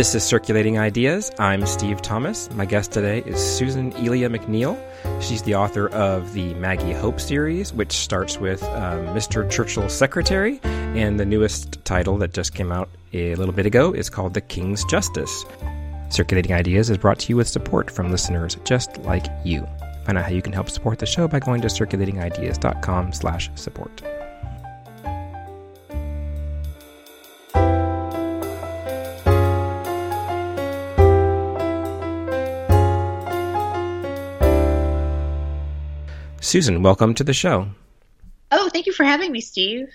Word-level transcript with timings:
This 0.00 0.14
is 0.14 0.24
Circulating 0.24 0.78
Ideas. 0.78 1.30
I'm 1.38 1.66
Steve 1.66 2.00
Thomas. 2.00 2.50
My 2.52 2.64
guest 2.64 2.90
today 2.90 3.18
is 3.26 3.38
Susan 3.38 3.92
Elia 3.96 4.30
MacNeal. 4.30 4.82
She's 5.20 5.42
the 5.42 5.56
author 5.56 5.90
of 5.90 6.32
the 6.32 6.54
Maggie 6.54 6.94
Hope 6.94 7.20
series, 7.20 7.74
which 7.74 7.92
starts 7.92 8.38
with 8.38 8.62
um, 8.62 9.08
Mr. 9.08 9.46
Churchill's 9.50 9.92
Secretary, 9.92 10.58
and 10.62 11.20
the 11.20 11.26
newest 11.26 11.84
title 11.84 12.16
that 12.16 12.32
just 12.32 12.54
came 12.54 12.72
out 12.72 12.88
a 13.12 13.34
little 13.34 13.52
bit 13.52 13.66
ago 13.66 13.92
is 13.92 14.08
called 14.08 14.32
The 14.32 14.40
King's 14.40 14.86
Justice. 14.86 15.44
Circulating 16.08 16.54
Ideas 16.54 16.88
is 16.88 16.96
brought 16.96 17.18
to 17.18 17.28
you 17.28 17.36
with 17.36 17.48
support 17.48 17.90
from 17.90 18.10
listeners 18.10 18.56
just 18.64 18.96
like 19.02 19.26
you. 19.44 19.68
Find 20.06 20.16
out 20.16 20.24
how 20.24 20.30
you 20.30 20.40
can 20.40 20.54
help 20.54 20.70
support 20.70 20.98
the 20.98 21.04
show 21.04 21.28
by 21.28 21.40
going 21.40 21.60
to 21.60 21.68
circulatingideas.com 21.68 23.12
slash 23.12 23.50
support. 23.54 24.02
Susan, 36.50 36.82
welcome 36.82 37.14
to 37.14 37.22
the 37.22 37.32
show. 37.32 37.68
Oh, 38.50 38.68
thank 38.70 38.86
you 38.86 38.92
for 38.92 39.04
having 39.04 39.30
me, 39.30 39.40
Steve. 39.40 39.88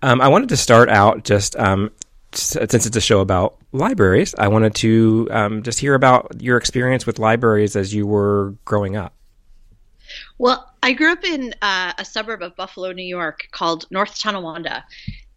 Um, 0.00 0.20
I 0.20 0.28
wanted 0.28 0.50
to 0.50 0.56
start 0.56 0.88
out 0.88 1.24
just 1.24 1.56
um, 1.56 1.90
since 2.30 2.86
it's 2.86 2.96
a 2.96 3.00
show 3.00 3.18
about 3.18 3.56
libraries. 3.72 4.32
I 4.38 4.46
wanted 4.46 4.76
to 4.76 5.26
um, 5.32 5.64
just 5.64 5.80
hear 5.80 5.94
about 5.94 6.40
your 6.40 6.56
experience 6.56 7.04
with 7.04 7.18
libraries 7.18 7.74
as 7.74 7.92
you 7.92 8.06
were 8.06 8.54
growing 8.64 8.94
up. 8.94 9.16
Well, 10.38 10.72
I 10.84 10.92
grew 10.92 11.10
up 11.10 11.24
in 11.24 11.52
uh, 11.62 11.94
a 11.98 12.04
suburb 12.04 12.42
of 12.42 12.54
Buffalo, 12.54 12.92
New 12.92 13.02
York, 13.02 13.48
called 13.50 13.86
North 13.90 14.16
Tonawanda, 14.20 14.84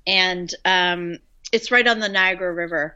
and 0.06 0.54
um, 0.64 1.18
it's 1.52 1.72
right 1.72 1.88
on 1.88 1.98
the 1.98 2.10
Niagara 2.10 2.54
River. 2.54 2.96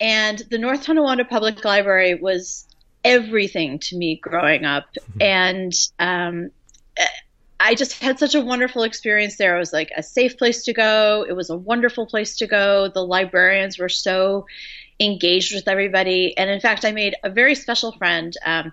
And 0.00 0.42
the 0.50 0.58
North 0.58 0.82
Tonawanda 0.82 1.26
Public 1.26 1.64
Library 1.64 2.16
was 2.16 2.66
everything 3.04 3.78
to 3.78 3.96
me 3.96 4.16
growing 4.16 4.64
up, 4.64 4.86
mm-hmm. 4.94 5.22
and 5.22 5.72
um, 6.00 6.50
I 7.68 7.74
just 7.74 8.02
had 8.02 8.18
such 8.18 8.34
a 8.34 8.40
wonderful 8.40 8.82
experience 8.82 9.36
there. 9.36 9.54
It 9.54 9.58
was 9.58 9.74
like 9.74 9.92
a 9.94 10.02
safe 10.02 10.38
place 10.38 10.64
to 10.64 10.72
go. 10.72 11.26
It 11.28 11.34
was 11.34 11.50
a 11.50 11.56
wonderful 11.56 12.06
place 12.06 12.34
to 12.38 12.46
go. 12.46 12.88
The 12.88 13.04
librarians 13.04 13.78
were 13.78 13.90
so 13.90 14.46
engaged 14.98 15.54
with 15.54 15.68
everybody. 15.68 16.34
And 16.38 16.48
in 16.48 16.60
fact, 16.60 16.86
I 16.86 16.92
made 16.92 17.14
a 17.24 17.28
very 17.28 17.54
special 17.54 17.92
friend, 17.92 18.34
um, 18.46 18.72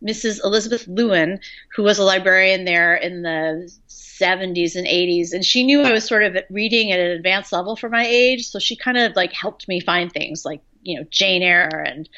Mrs. 0.00 0.44
Elizabeth 0.44 0.86
Lewin, 0.86 1.40
who 1.74 1.82
was 1.82 1.98
a 1.98 2.04
librarian 2.04 2.64
there 2.64 2.94
in 2.94 3.22
the 3.22 3.68
70s 3.88 4.76
and 4.76 4.86
80s. 4.86 5.32
And 5.32 5.44
she 5.44 5.64
knew 5.64 5.82
I 5.82 5.90
was 5.90 6.04
sort 6.04 6.22
of 6.22 6.36
reading 6.48 6.92
at 6.92 7.00
an 7.00 7.10
advanced 7.10 7.52
level 7.52 7.74
for 7.74 7.88
my 7.88 8.06
age. 8.06 8.46
So 8.46 8.60
she 8.60 8.76
kind 8.76 8.96
of 8.96 9.16
like 9.16 9.32
helped 9.32 9.66
me 9.66 9.80
find 9.80 10.12
things 10.12 10.44
like, 10.44 10.60
you 10.82 11.00
know, 11.00 11.06
Jane 11.10 11.42
Eyre 11.42 11.82
and 11.84 12.08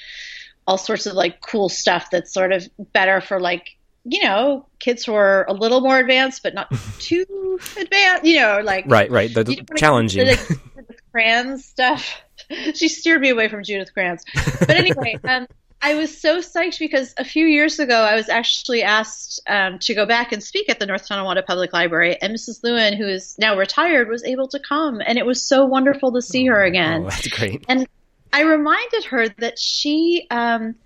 all 0.66 0.76
sorts 0.76 1.06
of 1.06 1.14
like 1.14 1.40
cool 1.40 1.70
stuff 1.70 2.10
that's 2.10 2.34
sort 2.34 2.52
of 2.52 2.68
better 2.92 3.22
for 3.22 3.40
like 3.40 3.77
you 4.10 4.22
know, 4.22 4.66
kids 4.78 5.04
who 5.04 5.14
are 5.14 5.44
a 5.48 5.52
little 5.52 5.80
more 5.80 5.98
advanced, 5.98 6.42
but 6.42 6.54
not 6.54 6.72
too 6.98 7.58
advanced, 7.78 8.24
you 8.24 8.40
know, 8.40 8.60
like 8.62 8.84
right, 8.86 9.10
right, 9.10 9.32
the, 9.32 9.44
know, 9.44 9.76
challenging 9.76 10.26
the, 10.26 10.58
the 10.76 10.94
Krantz 11.12 11.66
stuff. 11.66 12.22
she 12.74 12.88
steered 12.88 13.20
me 13.20 13.30
away 13.30 13.48
from 13.48 13.62
Judith 13.62 13.92
Krantz. 13.92 14.24
But 14.60 14.70
anyway, 14.70 15.18
um, 15.24 15.46
I 15.82 15.94
was 15.94 16.16
so 16.18 16.38
psyched 16.38 16.78
because 16.78 17.14
a 17.18 17.24
few 17.24 17.46
years 17.46 17.78
ago 17.78 18.00
I 18.00 18.14
was 18.14 18.28
actually 18.28 18.82
asked 18.82 19.40
um, 19.46 19.78
to 19.80 19.94
go 19.94 20.06
back 20.06 20.32
and 20.32 20.42
speak 20.42 20.68
at 20.68 20.78
the 20.78 20.86
North 20.86 21.06
Tonawanda 21.06 21.42
Public 21.42 21.72
Library, 21.72 22.20
and 22.20 22.34
Mrs. 22.34 22.62
Lewin, 22.62 22.94
who 22.94 23.06
is 23.06 23.36
now 23.38 23.56
retired, 23.56 24.08
was 24.08 24.24
able 24.24 24.48
to 24.48 24.58
come, 24.58 25.02
and 25.04 25.18
it 25.18 25.26
was 25.26 25.42
so 25.42 25.66
wonderful 25.66 26.12
to 26.12 26.22
see 26.22 26.46
her 26.46 26.62
again. 26.62 27.04
Oh, 27.04 27.10
that's 27.10 27.28
great. 27.28 27.64
And 27.68 27.86
I 28.32 28.42
reminded 28.42 29.04
her 29.04 29.28
that 29.28 29.58
she. 29.58 30.26
Um, 30.30 30.76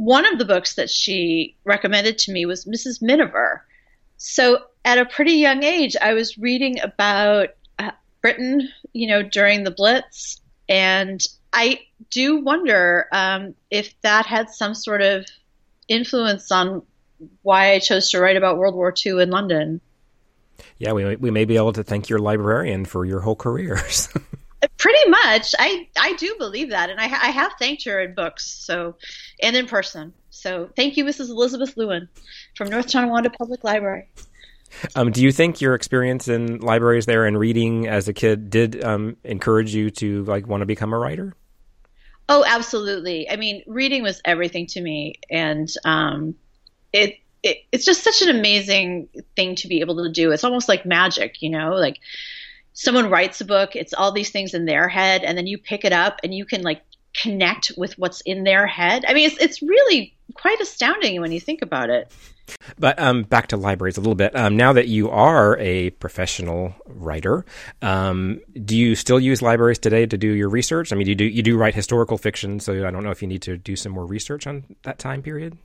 one 0.00 0.24
of 0.24 0.38
the 0.38 0.46
books 0.46 0.76
that 0.76 0.88
she 0.88 1.54
recommended 1.64 2.16
to 2.16 2.32
me 2.32 2.46
was 2.46 2.64
Mrs. 2.64 3.02
Miniver. 3.02 3.62
So 4.16 4.62
at 4.82 4.96
a 4.96 5.04
pretty 5.04 5.32
young 5.32 5.62
age, 5.62 5.94
I 6.00 6.14
was 6.14 6.38
reading 6.38 6.80
about 6.80 7.50
uh, 7.78 7.90
Britain, 8.22 8.70
you 8.94 9.08
know, 9.08 9.22
during 9.22 9.62
the 9.62 9.70
Blitz, 9.70 10.40
and 10.70 11.22
I 11.52 11.80
do 12.08 12.40
wonder 12.40 13.08
um, 13.12 13.54
if 13.70 13.92
that 14.00 14.24
had 14.24 14.48
some 14.48 14.74
sort 14.74 15.02
of 15.02 15.26
influence 15.86 16.50
on 16.50 16.80
why 17.42 17.72
I 17.72 17.78
chose 17.78 18.10
to 18.12 18.20
write 18.20 18.38
about 18.38 18.56
World 18.56 18.74
War 18.74 18.94
II 19.04 19.20
in 19.22 19.28
London. 19.28 19.82
Yeah, 20.78 20.92
we 20.92 21.16
we 21.16 21.30
may 21.30 21.44
be 21.44 21.56
able 21.56 21.74
to 21.74 21.84
thank 21.84 22.08
your 22.08 22.20
librarian 22.20 22.86
for 22.86 23.04
your 23.04 23.20
whole 23.20 23.36
careers. 23.36 24.08
Pretty 24.76 25.10
much, 25.10 25.54
I 25.58 25.88
I 25.98 26.14
do 26.14 26.34
believe 26.38 26.70
that, 26.70 26.90
and 26.90 27.00
I 27.00 27.04
I 27.04 27.30
have 27.30 27.52
thanked 27.58 27.84
her 27.84 28.00
in 28.00 28.14
books, 28.14 28.46
so 28.46 28.96
and 29.42 29.56
in 29.56 29.66
person. 29.66 30.12
So 30.28 30.70
thank 30.76 30.96
you, 30.96 31.04
Mrs. 31.04 31.30
Elizabeth 31.30 31.76
Lewin 31.76 32.08
from 32.56 32.68
North 32.68 32.86
Tonawanda 32.86 33.30
Public 33.30 33.64
Library. 33.64 34.08
Um, 34.94 35.10
do 35.10 35.22
you 35.22 35.32
think 35.32 35.60
your 35.60 35.74
experience 35.74 36.28
in 36.28 36.58
libraries 36.58 37.06
there 37.06 37.26
and 37.26 37.38
reading 37.38 37.88
as 37.88 38.08
a 38.08 38.12
kid 38.12 38.50
did 38.50 38.82
um, 38.84 39.16
encourage 39.24 39.74
you 39.74 39.90
to 39.90 40.24
like 40.24 40.46
want 40.46 40.60
to 40.60 40.66
become 40.66 40.92
a 40.92 40.98
writer? 40.98 41.34
Oh, 42.28 42.44
absolutely. 42.46 43.28
I 43.28 43.36
mean, 43.36 43.62
reading 43.66 44.02
was 44.02 44.20
everything 44.24 44.66
to 44.68 44.80
me, 44.80 45.14
and 45.28 45.68
um, 45.84 46.36
it, 46.92 47.16
it 47.42 47.64
it's 47.72 47.84
just 47.84 48.04
such 48.04 48.22
an 48.22 48.28
amazing 48.28 49.08
thing 49.34 49.56
to 49.56 49.68
be 49.68 49.80
able 49.80 50.04
to 50.04 50.12
do. 50.12 50.30
It's 50.30 50.44
almost 50.44 50.68
like 50.68 50.86
magic, 50.86 51.42
you 51.42 51.50
know, 51.50 51.74
like 51.74 51.98
someone 52.80 53.10
writes 53.10 53.42
a 53.42 53.44
book, 53.44 53.76
it's 53.76 53.92
all 53.92 54.10
these 54.10 54.30
things 54.30 54.54
in 54.54 54.64
their 54.64 54.88
head, 54.88 55.22
and 55.22 55.36
then 55.36 55.46
you 55.46 55.58
pick 55.58 55.84
it 55.84 55.92
up 55.92 56.18
and 56.24 56.34
you 56.34 56.46
can 56.46 56.62
like 56.62 56.82
connect 57.14 57.72
with 57.76 57.98
what's 57.98 58.22
in 58.22 58.44
their 58.44 58.66
head. 58.66 59.04
I 59.06 59.12
mean, 59.12 59.26
it's 59.26 59.36
it's 59.36 59.60
really 59.60 60.16
quite 60.32 60.60
astounding 60.60 61.20
when 61.20 61.30
you 61.30 61.40
think 61.40 61.60
about 61.60 61.90
it. 61.90 62.10
But 62.78 62.98
um, 62.98 63.24
back 63.24 63.48
to 63.48 63.56
libraries 63.56 63.96
a 63.96 64.00
little 64.00 64.14
bit. 64.14 64.34
Um, 64.34 64.56
now 64.56 64.72
that 64.72 64.88
you 64.88 65.10
are 65.10 65.58
a 65.58 65.90
professional 65.90 66.74
writer, 66.86 67.44
um, 67.82 68.40
do 68.64 68.76
you 68.76 68.96
still 68.96 69.20
use 69.20 69.42
libraries 69.42 69.78
today 69.78 70.06
to 70.06 70.16
do 70.16 70.28
your 70.28 70.48
research? 70.48 70.90
I 70.90 70.96
mean, 70.96 71.06
you 71.06 71.14
do 71.14 71.24
you 71.24 71.42
do 71.42 71.58
write 71.58 71.74
historical 71.74 72.16
fiction, 72.16 72.60
so 72.60 72.86
I 72.86 72.90
don't 72.90 73.04
know 73.04 73.10
if 73.10 73.20
you 73.20 73.28
need 73.28 73.42
to 73.42 73.58
do 73.58 73.76
some 73.76 73.92
more 73.92 74.06
research 74.06 74.46
on 74.46 74.64
that 74.84 74.98
time 74.98 75.22
period. 75.22 75.58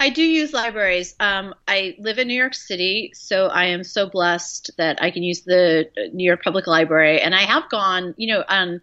I 0.00 0.10
do 0.10 0.22
use 0.22 0.52
libraries. 0.52 1.14
Um, 1.18 1.54
I 1.66 1.96
live 1.98 2.18
in 2.18 2.28
New 2.28 2.34
York 2.38 2.54
City, 2.54 3.10
so 3.14 3.46
I 3.46 3.66
am 3.66 3.82
so 3.82 4.08
blessed 4.08 4.70
that 4.76 5.02
I 5.02 5.10
can 5.10 5.22
use 5.24 5.42
the 5.42 5.90
New 6.12 6.24
York 6.24 6.42
Public 6.42 6.66
Library. 6.66 7.20
And 7.20 7.34
I 7.34 7.42
have 7.42 7.68
gone, 7.68 8.14
you 8.16 8.32
know, 8.32 8.44
on 8.48 8.80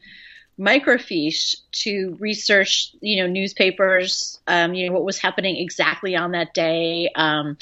microfiche 0.60 1.56
to 1.72 2.18
research, 2.20 2.94
you 3.00 3.22
know, 3.22 3.28
newspapers, 3.28 4.40
um, 4.48 4.74
you 4.74 4.88
know, 4.88 4.94
what 4.94 5.06
was 5.06 5.18
happening 5.18 5.58
exactly 5.58 6.16
on 6.16 6.32
that 6.32 6.54
day, 6.54 7.10
um, 7.16 7.58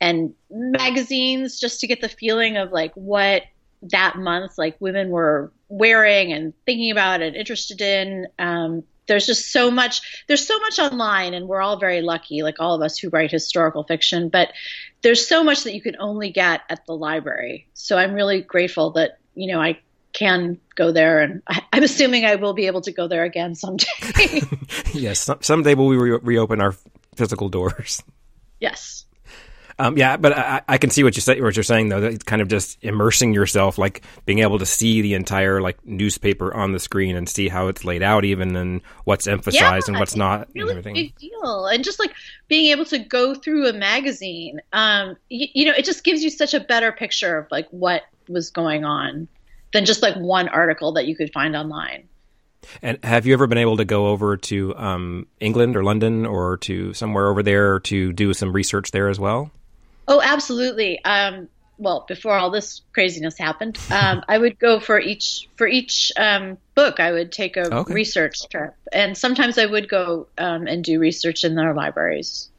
and 0.00 0.34
magazines 0.50 1.60
just 1.60 1.80
to 1.80 1.86
get 1.86 2.00
the 2.00 2.08
feeling 2.08 2.56
of 2.56 2.72
like 2.72 2.92
what 2.94 3.42
that 3.82 4.16
month, 4.16 4.58
like 4.58 4.76
women 4.80 5.10
were 5.10 5.52
wearing 5.68 6.32
and 6.32 6.52
thinking 6.66 6.90
about 6.90 7.20
and 7.20 7.34
interested 7.34 7.80
in. 7.80 8.26
Um, 8.38 8.84
there's 9.06 9.26
just 9.26 9.52
so 9.52 9.70
much 9.70 10.24
there's 10.28 10.46
so 10.46 10.58
much 10.60 10.78
online 10.78 11.34
and 11.34 11.48
we're 11.48 11.60
all 11.60 11.78
very 11.78 12.02
lucky 12.02 12.42
like 12.42 12.56
all 12.60 12.74
of 12.74 12.82
us 12.82 12.98
who 12.98 13.08
write 13.10 13.30
historical 13.30 13.84
fiction 13.84 14.28
but 14.28 14.48
there's 15.02 15.26
so 15.26 15.42
much 15.42 15.64
that 15.64 15.74
you 15.74 15.80
can 15.80 15.96
only 15.98 16.30
get 16.30 16.60
at 16.70 16.86
the 16.86 16.94
library. 16.94 17.66
So 17.74 17.98
i'm 17.98 18.14
really 18.14 18.40
grateful 18.40 18.92
that 18.92 19.18
you 19.34 19.52
know 19.52 19.60
i 19.60 19.78
can 20.12 20.58
go 20.74 20.92
there 20.92 21.20
and 21.20 21.42
I, 21.48 21.62
am 21.72 21.82
assuming 21.82 22.24
i 22.24 22.36
will 22.36 22.52
be 22.52 22.66
able 22.66 22.82
to 22.82 22.92
go 22.92 23.08
there 23.08 23.24
again 23.24 23.54
someday. 23.54 24.42
Yes 24.94 25.28
someday 25.40 25.74
we'll 25.74 25.88
re- 25.88 26.18
reopen 26.22 26.60
our 26.60 26.74
physical 27.16 27.48
doors. 27.48 28.02
Yes 28.60 29.01
um, 29.78 29.96
yeah, 29.96 30.16
but 30.16 30.36
I, 30.36 30.62
I, 30.68 30.78
can 30.78 30.90
see 30.90 31.02
what 31.02 31.16
you 31.16 31.22
say. 31.22 31.40
What 31.40 31.56
you're 31.56 31.62
saying 31.62 31.88
though, 31.88 32.00
that 32.00 32.12
it's 32.12 32.24
kind 32.24 32.42
of 32.42 32.48
just 32.48 32.78
immersing 32.82 33.32
yourself, 33.32 33.78
like 33.78 34.02
being 34.26 34.40
able 34.40 34.58
to 34.58 34.66
see 34.66 35.02
the 35.02 35.14
entire 35.14 35.60
like 35.60 35.84
newspaper 35.84 36.52
on 36.54 36.72
the 36.72 36.78
screen 36.78 37.16
and 37.16 37.28
see 37.28 37.48
how 37.48 37.68
it's 37.68 37.84
laid 37.84 38.02
out, 38.02 38.24
even 38.24 38.54
and 38.56 38.82
what's 39.04 39.26
emphasized 39.26 39.88
yeah, 39.88 39.92
and 39.92 39.98
what's 39.98 40.16
not. 40.16 40.48
Really 40.54 40.70
and 40.70 40.78
everything. 40.78 40.94
big 40.94 41.16
deal, 41.16 41.66
and 41.66 41.82
just 41.82 41.98
like 41.98 42.12
being 42.48 42.70
able 42.70 42.84
to 42.86 42.98
go 42.98 43.34
through 43.34 43.68
a 43.68 43.72
magazine, 43.72 44.60
um, 44.72 45.16
you, 45.28 45.46
you 45.54 45.64
know, 45.64 45.72
it 45.72 45.84
just 45.84 46.04
gives 46.04 46.22
you 46.22 46.30
such 46.30 46.54
a 46.54 46.60
better 46.60 46.92
picture 46.92 47.38
of 47.38 47.50
like 47.50 47.68
what 47.70 48.02
was 48.28 48.50
going 48.50 48.84
on 48.84 49.28
than 49.72 49.84
just 49.84 50.02
like 50.02 50.14
one 50.16 50.48
article 50.48 50.92
that 50.92 51.06
you 51.06 51.16
could 51.16 51.32
find 51.32 51.56
online. 51.56 52.08
And 52.80 53.02
have 53.04 53.26
you 53.26 53.32
ever 53.32 53.46
been 53.46 53.58
able 53.58 53.76
to 53.78 53.84
go 53.84 54.08
over 54.08 54.36
to 54.36 54.76
um, 54.76 55.26
England 55.40 55.76
or 55.76 55.82
London 55.82 56.26
or 56.26 56.58
to 56.58 56.94
somewhere 56.94 57.28
over 57.28 57.42
there 57.42 57.80
to 57.80 58.12
do 58.12 58.32
some 58.34 58.52
research 58.52 58.92
there 58.92 59.08
as 59.08 59.18
well? 59.18 59.50
Oh, 60.08 60.20
absolutely. 60.22 61.02
Um, 61.04 61.48
well, 61.78 62.04
before 62.06 62.34
all 62.34 62.50
this 62.50 62.82
craziness 62.92 63.38
happened, 63.38 63.78
um, 63.90 64.22
I 64.28 64.38
would 64.38 64.58
go 64.58 64.78
for 64.78 65.00
each 65.00 65.48
for 65.56 65.66
each 65.66 66.12
um, 66.16 66.58
book. 66.74 67.00
I 67.00 67.12
would 67.12 67.32
take 67.32 67.56
a 67.56 67.64
okay. 67.64 67.94
research 67.94 68.48
trip, 68.50 68.74
and 68.92 69.16
sometimes 69.16 69.58
I 69.58 69.66
would 69.66 69.88
go 69.88 70.28
um, 70.38 70.66
and 70.66 70.84
do 70.84 70.98
research 70.98 71.44
in 71.44 71.54
their 71.54 71.74
libraries. 71.74 72.50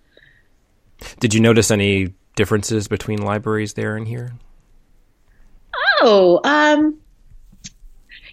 Did 1.19 1.33
you 1.33 1.39
notice 1.39 1.71
any 1.71 2.13
differences 2.35 2.87
between 2.87 3.21
libraries 3.21 3.73
there 3.73 3.95
and 3.95 4.07
here? 4.07 4.33
Oh, 6.01 6.41
um, 6.43 6.99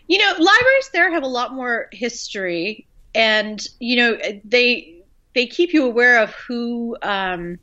you 0.08 0.18
know, 0.18 0.32
libraries 0.32 0.90
there 0.92 1.12
have 1.12 1.22
a 1.22 1.28
lot 1.28 1.54
more 1.54 1.88
history 1.92 2.86
and 3.14 3.64
you 3.78 3.96
know 3.96 4.18
they 4.44 5.02
they 5.34 5.46
keep 5.46 5.72
you 5.72 5.84
aware 5.84 6.22
of 6.22 6.34
who 6.46 6.96
um, 7.02 7.58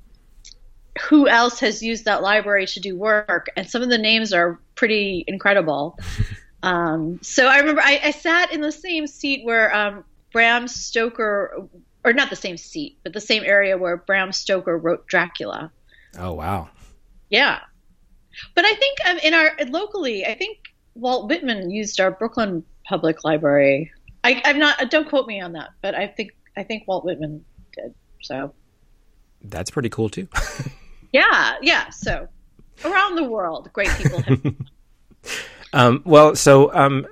who 1.02 1.28
else 1.28 1.60
has 1.60 1.82
used 1.82 2.06
that 2.06 2.22
library 2.22 2.66
to 2.68 2.80
do 2.80 2.96
work, 2.98 3.48
and 3.56 3.70
some 3.70 3.82
of 3.82 3.90
the 3.90 3.98
names 3.98 4.34
are 4.34 4.60
pretty 4.76 5.24
incredible. 5.28 5.98
um, 6.64 7.20
so 7.22 7.48
I 7.48 7.60
remember 7.60 7.82
I, 7.82 8.00
I, 8.04 8.12
sat 8.12 8.52
in 8.54 8.62
the 8.62 8.72
same 8.72 9.08
seat 9.08 9.46
where 9.46 9.74
um, 9.74 10.04
Bram 10.32 10.68
Stoker, 10.68 11.68
or 12.04 12.14
not 12.14 12.30
the 12.30 12.36
same 12.36 12.58
seat, 12.58 12.98
but 13.04 13.14
the 13.14 13.22
same 13.22 13.44
area 13.44 13.78
where 13.78 13.98
Bram 13.98 14.32
Stoker 14.32 14.78
wrote 14.78 15.08
Dracula. 15.08 15.72
Oh 16.18 16.34
wow! 16.34 16.70
Yeah, 17.30 17.60
but 18.56 18.66
I 18.66 18.74
think 18.74 18.98
um, 19.08 19.18
in 19.20 19.34
our 19.34 19.52
locally, 19.68 20.26
I 20.26 20.36
think 20.36 20.58
Walt 20.96 21.30
Whitman 21.30 21.70
used 21.70 22.00
our 22.00 22.12
Brooklyn 22.12 22.64
Public 22.86 23.24
Library. 23.24 23.92
I, 24.24 24.42
I'm 24.46 24.60
not. 24.60 24.90
Don't 24.90 25.08
quote 25.08 25.28
me 25.28 25.40
on 25.42 25.54
that, 25.54 25.70
but 25.82 25.96
I 25.96 26.08
think 26.08 26.32
I 26.56 26.64
think 26.64 26.88
Walt 26.88 27.06
Whitman 27.06 27.46
did. 27.76 27.94
So 28.24 28.54
that's 29.42 29.72
pretty 29.72 29.90
cool 29.90 30.10
too. 30.10 30.28
yeah, 31.14 31.56
yeah. 31.62 31.90
So 31.90 32.28
around 32.86 33.16
the 33.16 33.24
world, 33.24 33.70
great 33.74 33.90
people. 33.90 34.24
um, 35.74 36.02
well, 36.06 36.36
so 36.36 36.74
um, 36.74 37.08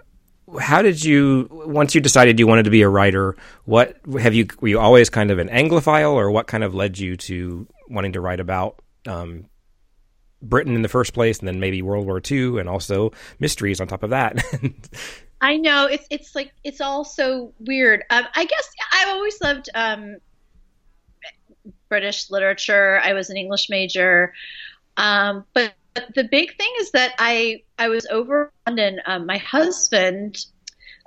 how 0.60 0.82
did 0.82 1.04
you 1.04 1.48
once 1.52 1.96
you 1.96 2.02
decided 2.02 2.40
you 2.40 2.48
wanted 2.48 2.64
to 2.64 2.72
be 2.72 2.82
a 2.82 2.90
writer? 2.90 3.36
What 3.66 3.98
have 4.20 4.34
you 4.34 4.48
were 4.60 4.68
you 4.68 4.80
always 4.80 5.10
kind 5.10 5.32
of 5.32 5.40
an 5.40 5.50
Anglophile, 5.50 6.14
or 6.14 6.32
what 6.32 6.48
kind 6.48 6.64
of 6.64 6.74
led 6.74 6.98
you 7.00 7.18
to 7.18 7.68
wanting 7.90 8.14
to 8.14 8.22
write 8.22 8.40
about 8.40 8.82
um, 9.08 9.46
Britain 10.42 10.76
in 10.76 10.82
the 10.82 10.90
first 10.90 11.14
place, 11.14 11.40
and 11.40 11.48
then 11.48 11.60
maybe 11.60 11.82
World 11.82 12.06
War 12.06 12.22
II, 12.30 12.60
and 12.60 12.70
also 12.70 13.12
mysteries 13.40 13.82
on 13.82 13.88
top 13.88 14.04
of 14.04 14.12
that? 14.12 14.44
I 15.42 15.58
know 15.58 15.86
it's 15.86 16.08
it's 16.10 16.36
like 16.36 16.52
it's 16.64 16.82
all 16.82 17.04
so 17.04 17.54
weird. 17.60 18.04
Um, 18.10 18.26
I 18.36 18.46
guess 18.46 18.70
I've 18.94 19.10
always 19.10 19.42
loved 19.42 19.70
um, 19.76 20.18
British 21.90 22.30
literature. 22.30 23.00
I 23.04 23.14
was 23.14 23.30
an 23.30 23.38
English 23.38 23.70
major, 23.70 24.34
um, 24.98 25.46
but, 25.54 25.74
the 26.14 26.26
big 26.26 26.58
thing 26.58 26.74
is 26.82 26.92
that 26.92 27.14
I 27.20 27.64
I 27.80 27.88
was 27.88 28.06
over 28.08 28.52
London. 28.68 29.00
Um, 29.06 29.26
my 29.26 29.38
husband, 29.38 30.46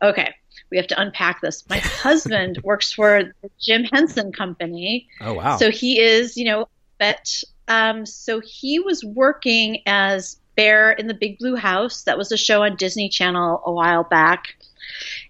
okay, 0.03 0.35
we 0.71 0.79
have 0.79 0.87
to 0.87 0.99
unpack 0.99 1.43
this. 1.43 1.69
My 1.69 1.77
husband 1.85 2.59
works 2.65 2.93
for 2.93 3.25
the 3.43 3.51
Jim 3.61 3.85
Henson 3.85 4.33
Company. 4.33 5.07
Oh 5.21 5.35
wow! 5.35 5.59
So 5.59 5.71
he 5.71 6.01
is, 6.01 6.39
you 6.39 6.47
know, 6.47 6.69
but 6.99 7.43
um, 7.69 8.07
so 8.07 8.41
he 8.41 8.79
was 8.79 9.05
working 9.05 9.83
as 9.87 10.39
Bear 10.57 10.91
in 10.91 11.07
the 11.07 11.15
Big 11.15 11.39
Blue 11.39 11.55
House. 11.55 12.03
That 12.03 12.19
was 12.19 12.33
a 12.33 12.37
show 12.37 12.63
on 12.63 12.77
Disney 12.77 13.09
Channel 13.09 13.63
a 13.65 13.73
while 13.73 14.05
back. 14.05 14.57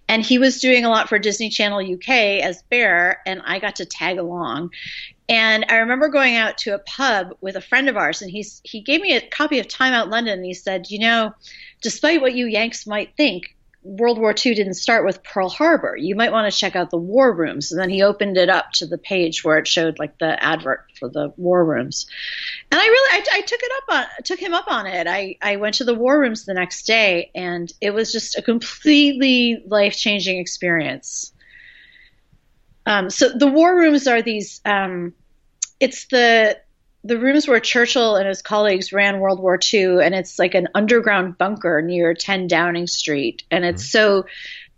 And 0.07 0.25
he 0.25 0.39
was 0.39 0.59
doing 0.59 0.85
a 0.85 0.89
lot 0.89 1.09
for 1.09 1.19
Disney 1.19 1.49
Channel 1.49 1.93
UK 1.93 2.09
as 2.41 2.63
Bear, 2.63 3.21
and 3.25 3.41
I 3.45 3.59
got 3.59 3.75
to 3.75 3.85
tag 3.85 4.17
along. 4.17 4.71
And 5.29 5.65
I 5.69 5.77
remember 5.77 6.09
going 6.09 6.35
out 6.35 6.57
to 6.59 6.73
a 6.73 6.79
pub 6.79 7.37
with 7.39 7.55
a 7.55 7.61
friend 7.61 7.87
of 7.87 7.95
ours, 7.95 8.21
and 8.21 8.31
he's 8.31 8.61
he 8.63 8.81
gave 8.81 8.99
me 8.99 9.15
a 9.15 9.21
copy 9.21 9.59
of 9.59 9.67
Time 9.67 9.93
Out 9.93 10.09
London, 10.09 10.39
and 10.39 10.45
he 10.45 10.55
said, 10.55 10.89
you 10.89 10.99
know, 10.99 11.33
despite 11.81 12.19
what 12.19 12.33
you 12.33 12.47
Yanks 12.47 12.87
might 12.87 13.15
think, 13.15 13.55
World 13.83 14.19
War 14.19 14.31
II 14.31 14.55
didn't 14.55 14.73
start 14.73 15.05
with 15.05 15.23
Pearl 15.23 15.47
Harbor. 15.47 15.95
You 15.95 16.15
might 16.15 16.31
want 16.31 16.51
to 16.51 16.57
check 16.57 16.75
out 16.75 16.89
the 16.89 16.97
war 16.97 17.31
rooms. 17.31 17.71
And 17.71 17.79
then 17.79 17.89
he 17.89 18.03
opened 18.03 18.37
it 18.37 18.49
up 18.49 18.71
to 18.73 18.85
the 18.85 18.97
page 18.97 19.43
where 19.43 19.57
it 19.57 19.67
showed 19.67 19.99
like 19.99 20.17
the 20.17 20.43
advert 20.43 20.85
for 20.99 21.07
the 21.07 21.31
war 21.37 21.63
rooms. 21.63 22.05
And 22.71 22.79
I 22.79 22.85
really, 22.85 23.21
I, 23.21 23.37
I 23.37 23.41
took 23.41 23.59
it 23.61 23.71
up 23.77 23.95
on, 23.95 24.05
took 24.25 24.39
him 24.39 24.53
up 24.53 24.67
on 24.67 24.85
it. 24.85 25.07
I, 25.07 25.37
I 25.41 25.55
went 25.55 25.75
to 25.75 25.85
the 25.85 25.95
war 25.95 26.19
rooms 26.19 26.43
the 26.43 26.53
next 26.53 26.87
day, 26.87 27.31
and 27.33 27.71
it 27.79 27.91
was 27.91 28.11
just 28.11 28.37
a 28.37 28.41
completely 28.41 29.63
life 29.65 29.95
changing 29.95 30.39
experience. 30.39 31.31
Um, 32.85 33.09
so 33.09 33.29
the 33.29 33.47
war 33.47 33.75
rooms 33.75 34.07
are 34.07 34.21
these. 34.21 34.59
Um, 34.65 35.13
it's 35.79 36.05
the 36.05 36.59
the 37.03 37.17
rooms 37.17 37.47
where 37.47 37.59
Churchill 37.59 38.17
and 38.17 38.27
his 38.27 38.41
colleagues 38.41 38.91
ran 38.91 39.19
World 39.19 39.39
War 39.39 39.57
II, 39.73 40.03
and 40.03 40.13
it's 40.13 40.37
like 40.37 40.53
an 40.53 40.67
underground 40.75 41.37
bunker 41.37 41.81
near 41.81 42.13
10 42.13 42.47
Downing 42.47 42.87
Street, 42.87 43.43
and 43.49 43.63
it's 43.63 43.83
mm-hmm. 43.83 44.23
so 44.23 44.25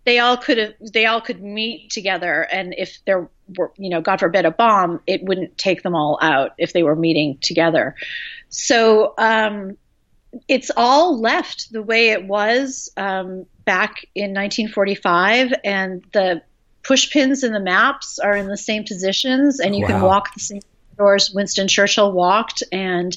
they 0.04 0.18
all 0.18 0.36
could 0.36 0.58
have 0.58 0.74
they 0.92 1.06
all 1.06 1.20
could 1.20 1.42
meet 1.42 1.90
together, 1.90 2.42
and 2.42 2.74
if 2.76 2.98
there 3.06 3.28
were 3.56 3.72
you 3.76 3.90
know 3.90 4.00
God 4.00 4.20
forbid 4.20 4.44
a 4.44 4.50
bomb, 4.50 5.00
it 5.06 5.22
wouldn't 5.22 5.58
take 5.58 5.82
them 5.82 5.94
all 5.94 6.18
out 6.22 6.52
if 6.58 6.72
they 6.72 6.82
were 6.82 6.96
meeting 6.96 7.38
together. 7.40 7.96
So 8.48 9.14
um, 9.18 9.76
it's 10.48 10.70
all 10.76 11.20
left 11.20 11.72
the 11.72 11.82
way 11.82 12.10
it 12.10 12.24
was 12.24 12.90
um, 12.96 13.46
back 13.64 14.06
in 14.14 14.32
1945, 14.34 15.54
and 15.64 16.04
the 16.12 16.42
pushpins 16.82 17.44
in 17.44 17.52
the 17.52 17.60
maps 17.60 18.18
are 18.18 18.36
in 18.36 18.46
the 18.46 18.56
same 18.56 18.84
positions, 18.84 19.60
and 19.60 19.74
you 19.74 19.82
wow. 19.82 19.88
can 19.88 20.02
walk 20.02 20.34
the 20.34 20.40
same 20.40 20.62
doors 20.96 21.32
Winston 21.34 21.68
Churchill 21.68 22.12
walked, 22.12 22.62
and 22.72 23.16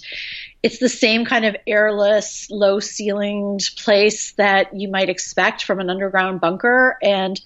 it's 0.63 0.79
the 0.79 0.89
same 0.89 1.25
kind 1.25 1.45
of 1.45 1.55
airless, 1.67 2.49
low 2.49 2.79
ceilinged 2.79 3.83
place 3.83 4.33
that 4.33 4.75
you 4.75 4.89
might 4.89 5.09
expect 5.09 5.63
from 5.63 5.79
an 5.79 5.89
underground 5.89 6.41
bunker. 6.41 6.97
And 7.01 7.39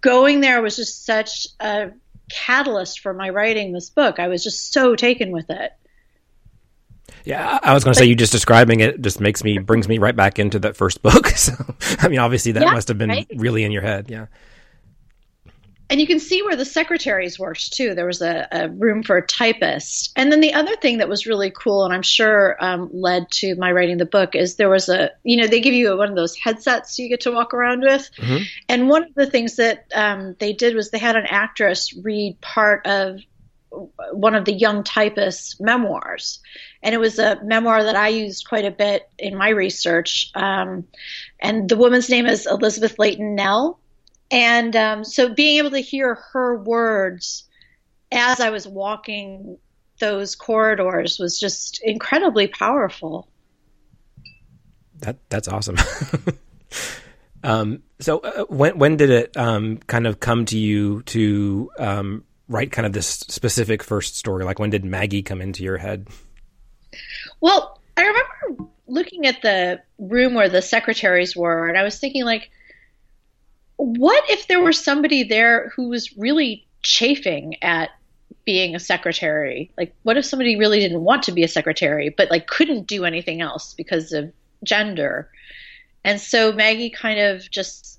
going 0.00 0.40
there 0.40 0.62
was 0.62 0.76
just 0.76 1.04
such 1.04 1.48
a 1.60 1.90
catalyst 2.30 3.00
for 3.00 3.12
my 3.12 3.30
writing 3.30 3.72
this 3.72 3.90
book. 3.90 4.18
I 4.18 4.28
was 4.28 4.44
just 4.44 4.72
so 4.72 4.94
taken 4.94 5.30
with 5.30 5.50
it. 5.50 5.72
Yeah, 7.24 7.58
I 7.62 7.74
was 7.74 7.84
going 7.84 7.94
to 7.94 7.98
say 7.98 8.06
you 8.06 8.16
just 8.16 8.32
describing 8.32 8.80
it 8.80 9.00
just 9.00 9.20
makes 9.20 9.44
me 9.44 9.58
brings 9.58 9.86
me 9.86 9.98
right 9.98 10.16
back 10.16 10.38
into 10.38 10.58
that 10.60 10.76
first 10.76 11.02
book. 11.02 11.26
So, 11.36 11.52
I 11.98 12.08
mean, 12.08 12.18
obviously 12.20 12.52
that 12.52 12.62
yeah, 12.62 12.72
must 12.72 12.88
have 12.88 12.98
been 12.98 13.10
right? 13.10 13.26
really 13.34 13.64
in 13.64 13.72
your 13.72 13.82
head. 13.82 14.10
Yeah 14.10 14.26
and 15.92 16.00
you 16.00 16.06
can 16.06 16.20
see 16.20 16.40
where 16.40 16.56
the 16.56 16.64
secretaries 16.64 17.38
worked 17.38 17.74
too. 17.74 17.94
There 17.94 18.06
was 18.06 18.22
a, 18.22 18.48
a, 18.50 18.70
room 18.70 19.02
for 19.02 19.18
a 19.18 19.26
typist. 19.26 20.10
And 20.16 20.32
then 20.32 20.40
the 20.40 20.54
other 20.54 20.74
thing 20.76 20.96
that 20.96 21.08
was 21.08 21.26
really 21.26 21.50
cool, 21.50 21.84
and 21.84 21.92
I'm 21.92 22.00
sure 22.00 22.56
um, 22.64 22.88
led 22.94 23.30
to 23.32 23.56
my 23.56 23.70
writing 23.72 23.98
the 23.98 24.06
book, 24.06 24.34
is 24.34 24.56
there 24.56 24.70
was 24.70 24.88
a, 24.88 25.10
you 25.22 25.36
know, 25.36 25.46
they 25.46 25.60
give 25.60 25.74
you 25.74 25.94
one 25.94 26.08
of 26.08 26.16
those 26.16 26.34
headsets 26.34 26.98
you 26.98 27.10
get 27.10 27.20
to 27.20 27.30
walk 27.30 27.52
around 27.52 27.82
with. 27.82 28.10
Mm-hmm. 28.16 28.42
And 28.70 28.88
one 28.88 29.02
of 29.02 29.14
the 29.14 29.26
things 29.26 29.56
that 29.56 29.84
um, 29.94 30.34
they 30.38 30.54
did 30.54 30.74
was 30.74 30.90
they 30.90 30.98
had 30.98 31.14
an 31.14 31.26
actress 31.28 31.94
read 32.02 32.40
part 32.40 32.86
of 32.86 33.20
one 34.12 34.34
of 34.34 34.46
the 34.46 34.54
young 34.54 34.84
typists' 34.84 35.60
memoirs. 35.60 36.40
And 36.82 36.94
it 36.94 36.98
was 36.98 37.18
a 37.18 37.38
memoir 37.44 37.84
that 37.84 37.96
I 37.96 38.08
used 38.08 38.48
quite 38.48 38.64
a 38.64 38.70
bit 38.70 39.10
in 39.18 39.36
my 39.36 39.50
research. 39.50 40.30
Um, 40.34 40.88
and 41.38 41.68
the 41.68 41.76
woman's 41.76 42.08
name 42.08 42.24
is 42.24 42.46
Elizabeth 42.46 42.98
Layton 42.98 43.34
Nel 43.34 43.78
and 44.32 44.74
um, 44.74 45.04
so 45.04 45.28
being 45.28 45.58
able 45.58 45.70
to 45.70 45.80
hear 45.80 46.14
her 46.32 46.56
words 46.56 47.44
as 48.10 48.40
I 48.40 48.50
was 48.50 48.66
walking 48.66 49.58
those 50.00 50.34
corridors 50.34 51.18
was 51.18 51.38
just 51.38 51.80
incredibly 51.84 52.48
powerful. 52.48 53.28
That 55.00 55.18
that's 55.28 55.48
awesome. 55.48 55.76
um, 57.44 57.82
so 58.00 58.18
uh, 58.18 58.44
when 58.44 58.78
when 58.78 58.96
did 58.96 59.10
it 59.10 59.36
um, 59.36 59.76
kind 59.78 60.06
of 60.06 60.18
come 60.18 60.46
to 60.46 60.58
you 60.58 61.02
to 61.02 61.70
um, 61.78 62.24
write 62.48 62.72
kind 62.72 62.86
of 62.86 62.92
this 62.92 63.06
specific 63.06 63.82
first 63.82 64.16
story? 64.16 64.44
Like 64.44 64.58
when 64.58 64.70
did 64.70 64.84
Maggie 64.84 65.22
come 65.22 65.42
into 65.42 65.62
your 65.62 65.76
head? 65.76 66.08
Well, 67.40 67.80
I 67.96 68.02
remember 68.02 68.70
looking 68.86 69.26
at 69.26 69.42
the 69.42 69.82
room 69.98 70.34
where 70.34 70.48
the 70.48 70.62
secretaries 70.62 71.36
were, 71.36 71.68
and 71.68 71.76
I 71.76 71.82
was 71.82 71.98
thinking 71.98 72.24
like 72.24 72.50
what 73.82 74.22
if 74.30 74.46
there 74.46 74.62
was 74.62 74.78
somebody 74.78 75.24
there 75.24 75.70
who 75.70 75.88
was 75.88 76.16
really 76.16 76.66
chafing 76.82 77.56
at 77.62 77.90
being 78.44 78.74
a 78.74 78.80
secretary? 78.80 79.72
Like, 79.76 79.94
what 80.04 80.16
if 80.16 80.24
somebody 80.24 80.56
really 80.56 80.78
didn't 80.78 81.00
want 81.00 81.24
to 81.24 81.32
be 81.32 81.42
a 81.42 81.48
secretary, 81.48 82.08
but 82.08 82.30
like 82.30 82.46
couldn't 82.46 82.86
do 82.86 83.04
anything 83.04 83.40
else 83.40 83.74
because 83.74 84.12
of 84.12 84.32
gender? 84.62 85.30
And 86.04 86.20
so 86.20 86.52
Maggie 86.52 86.90
kind 86.90 87.18
of 87.18 87.50
just 87.50 87.98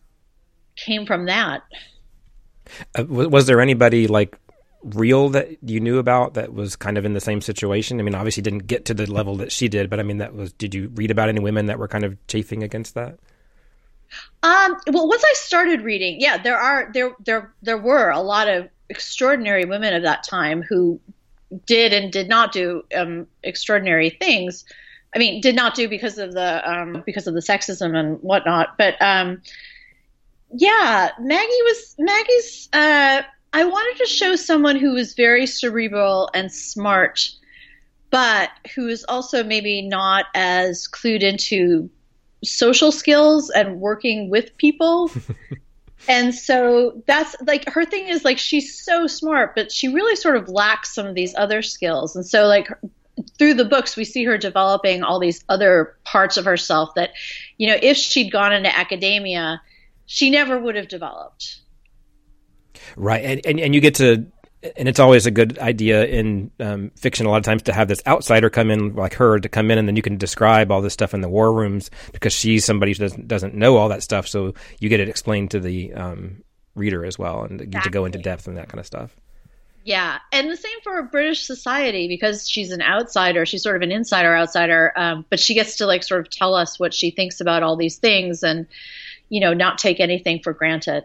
came 0.77 1.05
from 1.05 1.25
that. 1.25 1.63
Uh, 2.97 3.03
was 3.05 3.45
there 3.45 3.59
anybody 3.59 4.07
like 4.07 4.37
real 4.83 5.29
that 5.29 5.57
you 5.61 5.79
knew 5.79 5.97
about 5.97 6.33
that 6.33 6.53
was 6.53 6.77
kind 6.77 6.97
of 6.97 7.03
in 7.03 7.13
the 7.13 7.21
same 7.21 7.41
situation? 7.41 7.99
I 7.99 8.03
mean, 8.03 8.15
obviously 8.15 8.41
didn't 8.41 8.67
get 8.67 8.85
to 8.85 8.93
the 8.93 9.05
level 9.11 9.35
that 9.37 9.51
she 9.51 9.67
did, 9.67 9.89
but 9.89 9.99
I 9.99 10.03
mean, 10.03 10.17
that 10.19 10.33
was. 10.33 10.53
Did 10.53 10.73
you 10.73 10.91
read 10.95 11.11
about 11.11 11.27
any 11.27 11.41
women 11.41 11.65
that 11.65 11.77
were 11.77 11.89
kind 11.89 12.05
of 12.05 12.15
chafing 12.27 12.63
against 12.63 12.93
that? 12.95 13.19
Um, 14.43 14.77
well, 14.88 15.08
once 15.08 15.24
I 15.24 15.34
started 15.36 15.82
reading, 15.82 16.20
yeah, 16.20 16.38
there 16.38 16.58
are 16.58 16.91
there 16.93 17.15
there 17.25 17.53
there 17.62 17.77
were 17.77 18.10
a 18.10 18.22
lot 18.22 18.48
of 18.48 18.70
extraordinary 18.89 19.65
women 19.65 19.93
of 19.93 20.03
that 20.03 20.24
time 20.24 20.62
who 20.62 21.00
did 21.65 21.93
and 21.93 22.12
did 22.12 22.27
not 22.27 22.51
do 22.51 22.84
um, 22.96 23.27
extraordinary 23.43 24.10
things. 24.10 24.65
I 25.15 25.20
mean, 25.20 25.41
did 25.41 25.55
not 25.55 25.75
do 25.75 25.88
because 25.88 26.17
of 26.17 26.34
the 26.34 26.70
um, 26.70 27.03
because 27.05 27.27
of 27.27 27.34
the 27.34 27.39
sexism 27.39 27.96
and 27.96 28.17
whatnot. 28.22 28.77
But 28.77 29.01
um, 29.01 29.41
yeah, 30.53 31.12
Maggie 31.20 31.63
was 31.63 31.96
Maggie's. 32.00 32.70
Uh, 32.74 33.22
I 33.53 33.65
wanted 33.65 34.03
to 34.03 34.10
show 34.10 34.36
someone 34.36 34.77
who 34.77 34.93
was 34.93 35.13
very 35.13 35.46
cerebral 35.46 36.29
and 36.34 36.51
smart, 36.51 37.29
but 38.10 38.50
who 38.74 38.88
is 38.88 39.05
also 39.08 39.43
maybe 39.43 39.84
not 39.84 40.25
as 40.34 40.88
clued 40.88 41.22
into 41.22 41.89
social 42.43 42.91
skills 42.91 43.50
and 43.50 43.79
working 43.79 44.29
with 44.29 44.55
people. 44.57 45.12
and 46.07 46.33
so 46.33 47.01
that's 47.07 47.35
like 47.45 47.67
her 47.69 47.85
thing 47.85 48.07
is 48.07 48.23
like 48.23 48.38
she's 48.38 48.83
so 48.83 49.07
smart, 49.07 49.55
but 49.55 49.71
she 49.71 49.88
really 49.88 50.15
sort 50.15 50.35
of 50.35 50.50
lacks 50.50 50.93
some 50.93 51.07
of 51.07 51.15
these 51.15 51.33
other 51.35 51.62
skills. 51.62 52.15
And 52.15 52.25
so 52.25 52.45
like 52.45 52.67
through 53.38 53.53
the 53.53 53.65
books, 53.65 53.95
we 53.95 54.05
see 54.05 54.23
her 54.23 54.38
developing 54.38 55.03
all 55.03 55.19
these 55.19 55.43
other 55.50 55.97
parts 56.03 56.38
of 56.38 56.45
herself 56.45 56.93
that, 56.95 57.12
you 57.57 57.67
know, 57.67 57.77
if 57.81 57.97
she'd 57.97 58.31
gone 58.31 58.53
into 58.53 58.75
academia, 58.75 59.62
she 60.05 60.29
never 60.29 60.59
would 60.59 60.75
have 60.75 60.88
developed. 60.88 61.59
Right, 62.95 63.23
and 63.23 63.41
and, 63.45 63.59
and 63.59 63.75
you 63.75 63.81
get 63.81 63.95
to 63.95 64.25
and 64.75 64.88
it's 64.88 65.00
always 65.00 65.25
a 65.25 65.32
good 65.32 65.58
idea 65.60 66.05
in 66.05 66.51
um, 66.60 66.91
fiction 66.96 67.25
a 67.25 67.29
lot 67.29 67.38
of 67.38 67.43
times 67.43 67.63
to 67.63 67.74
have 67.74 67.88
this 67.88 68.01
outsider 68.08 68.50
come 68.50 68.72
in 68.72 68.96
like 68.96 69.13
her 69.15 69.39
to 69.39 69.50
come 69.50 69.70
in 69.72 69.77
and 69.77 69.88
then 69.88 69.96
you 69.96 70.01
can 70.01 70.17
describe 70.17 70.72
all 70.72 70.82
this 70.82 70.93
stuff 70.93 71.13
in 71.13 71.22
the 71.22 71.29
war 71.29 71.53
rooms 71.53 71.91
because 72.12 72.34
she's 72.34 72.63
somebody 72.63 72.91
who 72.91 73.00
doesn't, 73.00 73.27
doesn't 73.27 73.53
know 73.53 73.77
all 73.77 73.89
that 73.89 74.03
stuff 74.03 74.27
so 74.27 74.53
you 74.79 74.89
get 74.89 75.00
it 75.00 75.10
explained 75.10 75.51
to 75.51 75.60
the 75.60 75.93
um, 75.93 76.43
reader 76.75 77.05
as 77.05 77.20
well 77.20 77.43
and 77.43 77.62
exactly. 77.62 77.89
to 77.89 77.93
go 77.93 78.05
into 78.05 78.20
depth 78.20 78.48
and 78.48 78.58
that 78.58 78.70
kind 78.70 78.79
of 78.79 78.86
stuff 78.86 79.15
yeah, 79.86 80.20
and 80.32 80.50
the 80.50 80.55
same 80.55 80.79
for 80.82 81.01
British 81.03 81.46
society 81.46 82.08
because 82.08 82.50
she's 82.50 82.72
an 82.72 82.82
outsider. 82.82 83.46
She's 83.46 83.63
sort 83.63 83.75
of 83.75 83.82
an 83.82 83.91
insider 83.91 84.34
outsider, 84.34 84.93
um, 84.96 85.25
but 85.29 85.41
she 85.41 85.53
gets 85.53 85.77
to 85.77 85.86
like 85.86 86.03
sort 86.03 86.22
of 86.22 86.29
tell 86.29 86.55
us 86.55 86.79
what 86.79 86.93
she 86.93 87.12
thinks 87.12 87.41
about 87.41 87.63
all 87.63 87.75
these 87.75 87.98
things, 87.98 88.43
and 88.43 88.65
you 89.27 89.41
know, 89.41 89.53
not 89.53 89.77
take 89.77 90.00
anything 90.00 90.39
for 90.41 90.53
granted. 90.53 91.03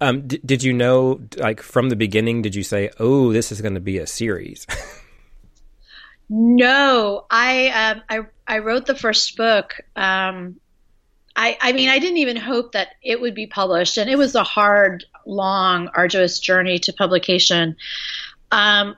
Um, 0.00 0.26
d- 0.26 0.40
did 0.44 0.62
you 0.62 0.72
know, 0.72 1.20
like 1.36 1.62
from 1.62 1.88
the 1.88 1.96
beginning, 1.96 2.42
did 2.42 2.54
you 2.54 2.62
say, 2.62 2.90
"Oh, 2.98 3.32
this 3.32 3.52
is 3.52 3.60
going 3.60 3.74
to 3.74 3.80
be 3.80 3.98
a 3.98 4.06
series"? 4.06 4.66
no, 6.28 7.26
I 7.30 7.68
um, 7.68 8.02
I 8.08 8.20
I 8.46 8.58
wrote 8.58 8.86
the 8.86 8.94
first 8.94 9.36
book. 9.36 9.74
Um, 9.96 10.60
I, 11.36 11.56
I 11.60 11.72
mean, 11.72 11.88
I 11.88 11.98
didn't 11.98 12.18
even 12.18 12.36
hope 12.36 12.72
that 12.72 12.88
it 13.02 13.20
would 13.20 13.34
be 13.34 13.46
published, 13.46 13.96
and 13.96 14.10
it 14.10 14.18
was 14.18 14.34
a 14.34 14.42
hard, 14.42 15.04
long, 15.24 15.88
arduous 15.94 16.38
journey 16.38 16.78
to 16.80 16.92
publication. 16.92 17.76
Um, 18.50 18.96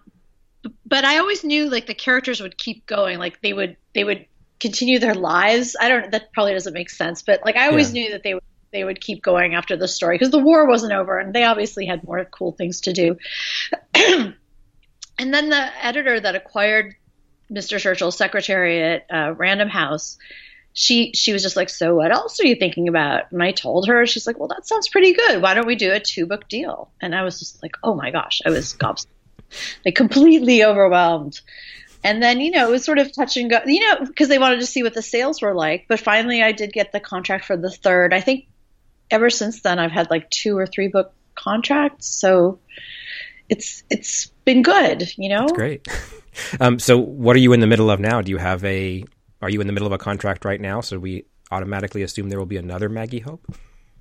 but 0.86 1.04
I 1.04 1.18
always 1.18 1.44
knew 1.44 1.68
like 1.70 1.86
the 1.86 1.94
characters 1.94 2.40
would 2.40 2.56
keep 2.56 2.86
going, 2.86 3.18
like 3.18 3.40
they 3.42 3.52
would 3.52 3.76
they 3.94 4.04
would 4.04 4.26
continue 4.60 4.98
their 4.98 5.14
lives. 5.14 5.76
I 5.78 5.88
don't. 5.88 6.10
That 6.10 6.32
probably 6.32 6.54
doesn't 6.54 6.72
make 6.72 6.90
sense, 6.90 7.22
but 7.22 7.40
like 7.44 7.56
I 7.56 7.68
always 7.68 7.92
yeah. 7.92 8.02
knew 8.02 8.12
that 8.12 8.22
they 8.22 8.34
would 8.34 8.42
they 8.72 8.84
would 8.84 9.00
keep 9.00 9.22
going 9.22 9.54
after 9.54 9.76
the 9.76 9.88
story 9.88 10.16
because 10.16 10.30
the 10.30 10.38
war 10.38 10.66
wasn't 10.66 10.92
over, 10.92 11.18
and 11.18 11.34
they 11.34 11.44
obviously 11.44 11.86
had 11.86 12.04
more 12.04 12.24
cool 12.24 12.52
things 12.52 12.82
to 12.82 12.92
do. 12.92 13.16
and 13.94 14.34
then 15.18 15.50
the 15.50 15.84
editor 15.84 16.18
that 16.18 16.34
acquired 16.34 16.94
Mr. 17.50 17.78
Churchill's 17.78 18.16
secretary 18.16 18.82
at 18.82 19.06
uh, 19.10 19.34
Random 19.34 19.68
House 19.68 20.18
she 20.74 21.12
she 21.14 21.32
was 21.32 21.42
just 21.42 21.56
like, 21.56 21.68
so 21.68 21.94
what 21.94 22.12
else 22.12 22.40
are 22.40 22.46
you 22.46 22.56
thinking 22.56 22.88
about? 22.88 23.30
And 23.30 23.42
I 23.42 23.52
told 23.52 23.88
her, 23.88 24.06
she's 24.06 24.26
like, 24.26 24.38
well, 24.38 24.48
that 24.48 24.66
sounds 24.66 24.88
pretty 24.88 25.12
good. 25.12 25.42
Why 25.42 25.54
don't 25.54 25.66
we 25.66 25.76
do 25.76 25.92
a 25.92 26.00
two 26.00 26.26
book 26.26 26.48
deal? 26.48 26.90
And 27.00 27.14
I 27.14 27.22
was 27.22 27.38
just 27.38 27.62
like, 27.62 27.76
oh 27.82 27.94
my 27.94 28.10
gosh, 28.10 28.40
I 28.46 28.50
was 28.50 28.76
like 29.84 29.94
completely 29.94 30.64
overwhelmed. 30.64 31.40
And 32.04 32.22
then 32.22 32.40
you 32.40 32.50
know 32.50 32.68
it 32.68 32.70
was 32.70 32.84
sort 32.84 32.98
of 32.98 33.12
touch 33.12 33.36
and 33.36 33.50
go, 33.50 33.60
you 33.66 33.80
know, 33.80 34.06
because 34.06 34.28
they 34.28 34.38
wanted 34.38 34.60
to 34.60 34.66
see 34.66 34.82
what 34.82 34.94
the 34.94 35.02
sales 35.02 35.42
were 35.42 35.54
like. 35.54 35.86
But 35.88 36.00
finally, 36.00 36.42
I 36.42 36.52
did 36.52 36.72
get 36.72 36.90
the 36.90 37.00
contract 37.00 37.44
for 37.44 37.56
the 37.56 37.70
third. 37.70 38.14
I 38.14 38.20
think 38.20 38.46
ever 39.12 39.31
since 39.31 39.61
then, 39.62 39.78
I've 39.78 39.92
had 39.92 40.11
like 40.11 40.28
two 40.31 40.57
or 40.59 40.66
three 40.66 40.88
book 40.88 41.12
contracts. 41.35 42.07
So 42.07 42.59
it's 43.49 43.85
it's 43.90 44.26
been 44.45 44.62
good, 44.62 45.12
you 45.16 45.28
know. 45.28 45.42
That's 45.42 45.52
great. 45.52 45.87
Um, 46.61 46.78
so, 46.78 46.97
what 46.97 47.37
are 47.37 47.40
you 47.40 47.52
in 47.52 47.61
the 47.61 47.66
middle 47.66 47.90
of 47.90 48.00
now? 48.00 48.23
Do 48.23 48.31
you 48.31 48.38
have 48.38 48.64
a 48.64 49.04
are 49.42 49.50
you 49.50 49.61
in 49.61 49.66
the 49.66 49.73
middle 49.73 49.87
of 49.87 49.92
a 49.92 49.99
contract 49.99 50.45
right 50.45 50.61
now? 50.61 50.81
So 50.81 50.99
we 50.99 51.26
automatically 51.50 52.02
assume 52.02 52.28
there 52.28 52.38
will 52.38 52.47
be 52.47 52.57
another 52.57 52.88
Maggie 52.88 53.19
Hope? 53.19 53.45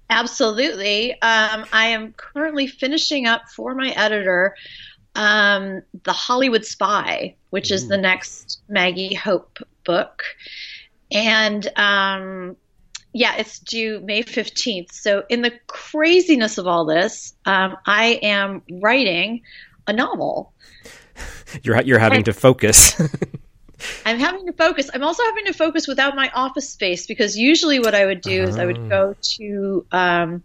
Absolutely. 0.10 1.14
Um, 1.14 1.66
I 1.74 1.88
am 1.88 2.14
currently 2.14 2.68
finishing 2.68 3.26
up 3.26 3.50
for 3.50 3.74
my 3.74 3.90
editor 3.90 4.56
um, 5.16 5.82
The 6.04 6.14
Hollywood 6.14 6.64
Spy, 6.64 7.36
which 7.50 7.72
Ooh. 7.72 7.76
is 7.76 7.88
the 7.88 7.98
next 7.98 8.62
Maggie 8.70 9.16
Hope 9.16 9.58
book. 9.84 10.24
And 11.12 11.68
um, 11.76 12.56
yeah, 13.14 13.36
it's 13.38 13.60
due 13.60 14.00
May 14.02 14.24
15th. 14.24 14.92
So, 14.92 15.24
in 15.30 15.42
the 15.42 15.52
craziness 15.68 16.58
of 16.58 16.68
all 16.68 16.86
this, 16.86 17.34
um, 17.46 17.78
I 17.86 18.20
am 18.22 18.62
writing 18.82 19.42
a 19.88 19.94
novel. 19.94 20.54
You're, 21.64 21.82
you're 21.82 22.00
having 22.00 22.18
and, 22.18 22.26
to 22.26 22.34
focus. 22.34 23.00
I'm 24.06 24.20
having 24.20 24.46
to 24.46 24.54
focus. 24.54 24.90
I'm 24.94 25.04
also 25.04 25.24
having 25.24 25.46
to 25.46 25.54
focus 25.54 25.88
without 25.88 26.16
my 26.16 26.32
office 26.34 26.70
space 26.70 27.08
because 27.08 27.38
usually 27.38 27.80
what 27.80 27.94
I 27.94 28.06
would 28.06 28.22
do 28.22 28.44
is 28.44 28.58
I 28.58 28.66
would 28.66 28.78
ah. 28.78 28.88
go 28.88 29.16
to 29.20 29.86
um, 29.92 30.44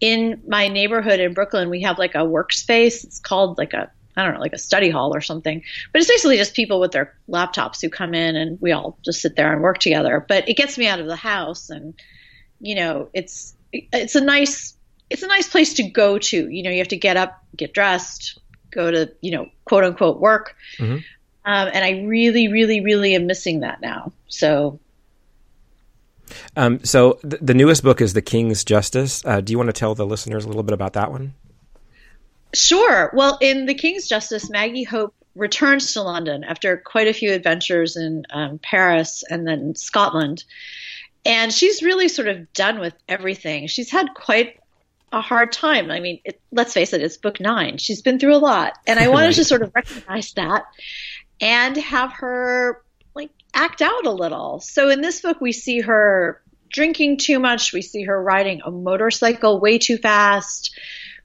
in 0.00 0.42
my 0.46 0.68
neighborhood 0.68 1.20
in 1.20 1.34
Brooklyn. 1.34 1.70
We 1.70 1.82
have 1.82 1.98
like 1.98 2.14
a 2.14 2.18
workspace. 2.18 3.04
It's 3.04 3.20
called 3.20 3.58
like 3.58 3.72
a 3.72 3.90
I 4.18 4.24
don't 4.24 4.34
know, 4.34 4.40
like 4.40 4.52
a 4.52 4.58
study 4.58 4.90
hall 4.90 5.14
or 5.14 5.20
something. 5.20 5.62
But 5.92 6.00
it's 6.00 6.10
basically 6.10 6.36
just 6.36 6.54
people 6.54 6.80
with 6.80 6.92
their 6.92 7.14
laptops 7.28 7.80
who 7.80 7.88
come 7.88 8.14
in 8.14 8.36
and 8.36 8.60
we 8.60 8.72
all 8.72 8.98
just 9.04 9.22
sit 9.22 9.36
there 9.36 9.52
and 9.52 9.62
work 9.62 9.78
together. 9.78 10.24
But 10.26 10.48
it 10.48 10.56
gets 10.56 10.76
me 10.76 10.86
out 10.86 11.00
of 11.00 11.06
the 11.06 11.16
house 11.16 11.70
and 11.70 11.94
you 12.60 12.74
know, 12.74 13.08
it's 13.14 13.54
it's 13.72 14.14
a 14.14 14.20
nice 14.20 14.74
it's 15.10 15.22
a 15.22 15.26
nice 15.26 15.48
place 15.48 15.74
to 15.74 15.82
go 15.84 16.18
to. 16.18 16.48
You 16.48 16.62
know, 16.62 16.70
you 16.70 16.78
have 16.78 16.88
to 16.88 16.96
get 16.96 17.16
up, 17.16 17.42
get 17.56 17.72
dressed, 17.72 18.38
go 18.70 18.90
to, 18.90 19.12
you 19.20 19.30
know, 19.30 19.48
quote 19.64 19.84
unquote 19.84 20.20
work. 20.20 20.56
Mm-hmm. 20.78 20.96
Um, 21.44 21.70
and 21.72 21.84
I 21.84 22.02
really, 22.06 22.48
really, 22.48 22.80
really 22.80 23.14
am 23.14 23.26
missing 23.26 23.60
that 23.60 23.80
now. 23.80 24.12
So. 24.28 24.80
Um, 26.56 26.84
so 26.84 27.14
th- 27.22 27.40
the 27.40 27.54
newest 27.54 27.82
book 27.82 28.02
is 28.02 28.12
The 28.12 28.20
King's 28.20 28.62
Justice. 28.64 29.24
Uh, 29.24 29.40
do 29.40 29.50
you 29.50 29.56
want 29.56 29.68
to 29.68 29.72
tell 29.72 29.94
the 29.94 30.04
listeners 30.04 30.44
a 30.44 30.48
little 30.48 30.62
bit 30.62 30.74
about 30.74 30.92
that 30.92 31.10
one? 31.10 31.32
Sure. 32.54 33.10
Well, 33.12 33.38
in 33.40 33.66
The 33.66 33.74
King's 33.74 34.08
Justice, 34.08 34.48
Maggie 34.50 34.84
Hope 34.84 35.14
returns 35.34 35.92
to 35.92 36.02
London 36.02 36.44
after 36.44 36.76
quite 36.76 37.08
a 37.08 37.12
few 37.12 37.32
adventures 37.32 37.96
in 37.96 38.24
um, 38.30 38.58
Paris 38.58 39.22
and 39.28 39.46
then 39.46 39.74
Scotland. 39.74 40.44
And 41.24 41.52
she's 41.52 41.82
really 41.82 42.08
sort 42.08 42.28
of 42.28 42.52
done 42.52 42.80
with 42.80 42.94
everything. 43.08 43.66
She's 43.68 43.90
had 43.90 44.14
quite 44.14 44.58
a 45.12 45.20
hard 45.20 45.52
time. 45.52 45.90
I 45.90 46.00
mean, 46.00 46.20
it, 46.24 46.40
let's 46.50 46.72
face 46.72 46.92
it, 46.92 47.02
it's 47.02 47.16
book 47.16 47.40
nine. 47.40 47.78
She's 47.78 48.02
been 48.02 48.18
through 48.18 48.34
a 48.34 48.38
lot. 48.38 48.74
And 48.86 48.98
I 48.98 49.08
wanted 49.08 49.34
to 49.34 49.44
sort 49.44 49.62
of 49.62 49.72
recognize 49.74 50.32
that 50.32 50.64
and 51.40 51.76
have 51.76 52.12
her 52.14 52.82
like 53.14 53.30
act 53.54 53.82
out 53.82 54.06
a 54.06 54.10
little. 54.10 54.60
So 54.60 54.88
in 54.88 55.00
this 55.00 55.20
book, 55.20 55.40
we 55.40 55.52
see 55.52 55.80
her 55.80 56.42
drinking 56.70 57.18
too 57.18 57.38
much. 57.38 57.72
We 57.72 57.82
see 57.82 58.04
her 58.04 58.22
riding 58.22 58.60
a 58.64 58.70
motorcycle 58.70 59.60
way 59.60 59.78
too 59.78 59.98
fast. 59.98 60.76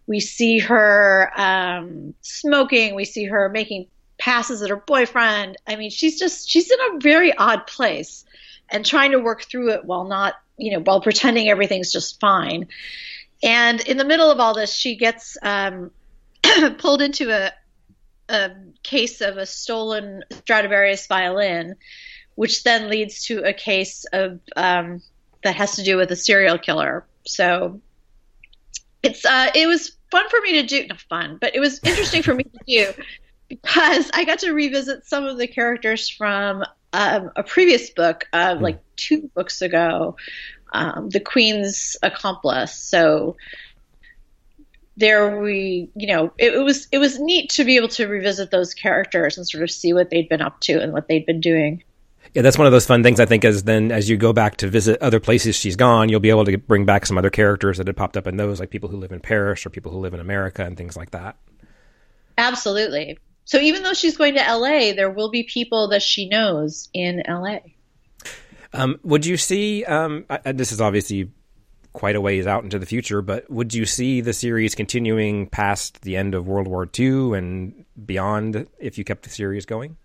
We 0.08 0.20
see 0.20 0.60
her 0.60 1.32
um, 1.36 2.14
smoking. 2.22 2.96
We 2.96 3.06
see 3.06 3.26
her 3.26 3.50
making 3.50 3.88
passes 4.18 4.62
at 4.62 4.70
her 4.70 4.78
boyfriend. 4.78 5.58
I 5.68 5.76
mean, 5.76 5.90
she's 5.90 6.20
just 6.20 6.50
she's 6.50 6.70
in 6.70 6.80
a 6.80 7.00
very 7.00 7.36
odd 7.36 7.68
place 7.68 8.26
and 8.70 8.86
trying 8.86 9.12
to 9.12 9.20
work 9.20 9.44
through 9.44 9.72
it 9.72 9.86
while 9.86 10.06
not, 10.06 10.36
you 10.58 10.72
know, 10.72 10.80
while 10.80 11.02
pretending 11.02 11.50
everything's 11.50 11.92
just 11.92 12.20
fine. 12.20 12.68
And 13.42 13.82
in 13.82 13.98
the 13.98 14.06
middle 14.06 14.32
of 14.32 14.40
all 14.40 14.54
this, 14.54 14.74
she 14.74 14.96
gets 14.96 15.38
um, 15.42 15.92
pulled 16.78 17.02
into 17.02 17.32
a, 17.32 17.52
a 18.30 18.52
case 18.84 19.22
of 19.22 19.38
a 19.38 19.46
stolen 19.46 20.24
Stradivarius 20.32 21.08
violin, 21.08 21.76
which 22.36 22.64
then 22.64 22.90
leads 22.90 23.26
to 23.26 23.44
a 23.44 23.54
case 23.54 24.06
of 24.14 24.40
um, 24.56 25.02
that 25.44 25.56
has 25.56 25.76
to 25.76 25.84
do 25.84 25.98
with 25.98 26.12
a 26.12 26.16
serial 26.16 26.58
killer. 26.58 27.06
So 27.26 27.82
it's 29.04 29.26
uh, 29.26 29.52
it 29.54 29.68
was 29.68 29.96
fun 30.12 30.28
for 30.30 30.40
me 30.42 30.62
to 30.62 30.64
do. 30.64 30.88
Not 30.88 31.02
fun, 31.02 31.38
but 31.40 31.56
it 31.56 31.60
was 31.60 31.80
interesting 31.84 32.24
for 32.24 32.34
me 32.34 32.44
to 32.44 32.60
do 32.66 33.04
because 33.50 34.10
I 34.14 34.26
got 34.26 34.40
to 34.40 34.52
revisit 34.54 35.06
some 35.06 35.26
of 35.26 35.38
the 35.38 35.48
characters 35.48 36.10
from 36.10 36.64
um, 36.94 37.32
a 37.36 37.44
previous 37.44 37.90
book, 37.90 38.28
uh, 38.34 38.56
like 38.60 38.80
two 38.96 39.30
books 39.36 39.62
ago, 39.62 40.16
um, 40.74 41.10
The 41.10 41.20
Queen's 41.20 41.98
Accomplice. 42.02 42.76
So 42.76 43.36
there 44.96 45.40
we 45.40 45.90
you 45.96 46.06
know 46.08 46.32
it, 46.38 46.54
it, 46.54 46.60
was 46.60 46.88
it 46.92 47.00
was 47.00 47.20
neat 47.20 47.50
to 47.50 47.64
be 47.64 47.78
able 47.78 47.88
to 47.88 48.08
revisit 48.08 48.52
those 48.52 48.76
characters 48.76 49.38
and 49.38 49.48
sort 49.48 49.64
of 49.64 49.72
see 49.72 49.92
what 49.92 50.12
they'd 50.12 50.30
been 50.30 50.42
up 50.42 50.60
to 50.60 50.80
and 50.80 50.94
what 50.94 51.08
they'd 51.08 51.26
been 51.26 51.42
doing 51.42 51.84
yeah 52.34 52.42
that's 52.42 52.58
one 52.58 52.68
of 52.68 52.74
those 52.74 52.86
fun 52.86 53.04
things 53.04 53.20
i 53.20 53.26
think 53.26 53.46
as 53.46 53.64
then 53.64 53.92
as 53.92 54.10
you 54.10 54.18
go 54.18 54.34
back 54.34 54.58
to 54.58 54.68
visit 54.68 55.02
other 55.02 55.20
places 55.20 55.56
she's 55.56 55.76
gone 55.76 56.10
you'll 56.10 56.20
be 56.20 56.30
able 56.30 56.46
to 56.46 56.58
bring 56.58 56.86
back 56.86 57.06
some 57.06 57.18
other 57.18 57.30
characters 57.30 57.78
that 57.78 57.88
had 57.88 57.96
popped 57.98 58.18
up 58.18 58.28
in 58.28 58.38
those 58.38 58.60
like 58.60 58.70
people 58.70 58.90
who 58.90 58.98
live 58.98 59.12
in 59.12 59.20
paris 59.20 59.66
or 59.66 59.70
people 59.70 59.92
who 59.92 60.00
live 60.00 60.14
in 60.14 60.20
america 60.20 60.64
and 60.64 60.78
things 60.78 60.96
like 60.96 61.12
that. 61.12 61.36
Absolutely. 62.36 63.20
So 63.46 63.60
even 63.60 63.84
though 63.84 63.94
she's 63.94 64.18
going 64.18 64.34
to 64.36 64.58
la 64.58 64.94
there 64.96 65.12
will 65.12 65.30
be 65.30 65.44
people 65.44 65.90
that 65.90 66.02
she 66.02 66.28
knows 66.28 66.90
in 66.94 67.24
la 67.28 67.58
um, 68.76 69.00
would 69.04 69.26
you 69.26 69.38
see 69.38 69.86
um, 69.86 70.26
I, 70.30 70.52
this 70.52 70.72
is 70.72 70.82
obviously 70.82 71.30
quite 71.94 72.16
a 72.16 72.22
ways 72.22 72.48
out 72.48 72.64
into 72.64 72.80
the 72.80 72.86
future, 72.86 73.22
but 73.22 73.50
would 73.50 73.74
you 73.74 73.86
see 73.86 74.20
the 74.20 74.34
series 74.34 74.76
continuing 74.76 75.48
past 75.48 76.02
the 76.02 76.18
end 76.18 76.34
of 76.34 76.48
World 76.48 76.68
War 76.68 76.90
II 77.00 77.38
and 77.38 77.86
beyond 78.06 78.68
if 78.80 78.98
you 78.98 79.04
kept 79.04 79.24
the 79.24 79.30
series 79.30 79.66
going? 79.66 79.96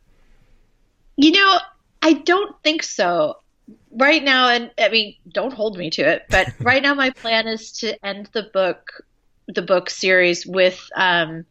You 1.17 1.33
know, 1.33 1.59
I 2.09 2.15
don't 2.15 2.57
think 2.63 2.83
so. 2.83 3.37
right 3.91 4.25
now, 4.25 4.49
and 4.49 4.71
I 4.79 4.89
mean, 4.89 5.17
don't 5.31 5.53
hold 5.53 5.77
me 5.77 5.91
to 5.91 6.03
it, 6.03 6.25
but 6.31 6.55
right 6.61 6.83
now 6.83 6.95
my 6.95 7.11
plan 7.11 7.47
is 7.47 7.71
to 7.81 8.03
end 8.05 8.31
the 8.33 8.45
book, 8.45 9.05
the 9.47 9.61
book 9.61 9.91
series 9.91 10.47
with 10.47 10.89
um, 10.97 11.45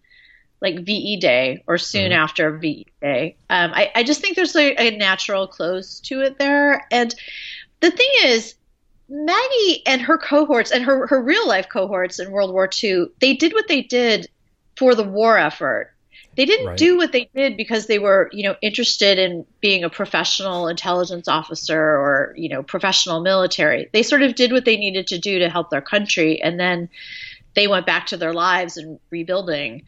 like 0.60 0.80
VE 0.80 1.18
Day 1.18 1.64
or 1.68 1.78
soon 1.78 2.10
mm-hmm. 2.10 2.24
after 2.24 2.58
VE 2.58 2.88
Day. 3.02 3.36
Um, 3.52 3.72
I, 3.72 3.92
I 3.94 4.04
just 4.04 4.20
think 4.20 4.36
there's 4.36 4.56
a, 4.56 4.76
a 4.80 4.98
natural 4.98 5.46
close 5.48 6.00
to 6.02 6.22
it 6.22 6.40
there, 6.40 6.88
and 6.90 7.14
the 7.82 7.92
thing 7.92 8.10
is, 8.24 8.56
Maggie 9.08 9.84
and 9.86 10.02
her 10.02 10.18
cohorts 10.18 10.72
and 10.72 10.84
her, 10.84 11.06
her 11.06 11.22
real 11.22 11.48
life 11.48 11.70
cohorts 11.70 12.20
in 12.20 12.32
World 12.32 12.52
War 12.52 12.68
II, 12.84 13.06
they 13.22 13.36
did 13.36 13.54
what 13.54 13.68
they 13.68 13.84
did 13.84 14.28
for 14.76 14.96
the 14.96 15.04
war 15.04 15.38
effort. 15.38 15.94
They 16.38 16.46
didn't 16.46 16.68
right. 16.68 16.78
do 16.78 16.98
what 16.98 17.12
they 17.12 17.30
did 17.34 17.58
because 17.58 17.88
they 17.88 17.98
were, 17.98 18.30
you 18.32 18.44
know, 18.44 18.56
interested 18.62 19.18
in 19.18 19.44
being 19.60 19.84
a 19.84 19.90
professional 19.90 20.68
intelligence 20.68 21.28
officer 21.28 21.82
or, 21.82 22.36
you 22.38 22.48
know, 22.48 22.62
professional 22.62 23.22
military. 23.22 23.90
They 23.92 24.04
sort 24.04 24.22
of 24.22 24.36
did 24.36 24.52
what 24.52 24.64
they 24.64 24.78
needed 24.78 25.08
to 25.08 25.18
do 25.18 25.40
to 25.40 25.50
help 25.50 25.72
their 25.72 25.82
country, 25.82 26.40
and 26.40 26.60
then 26.60 26.90
they 27.56 27.68
went 27.68 27.88
back 27.88 28.06
to 28.08 28.18
their 28.18 28.36
lives 28.36 28.78
and 28.78 29.00
rebuilding. 29.10 29.86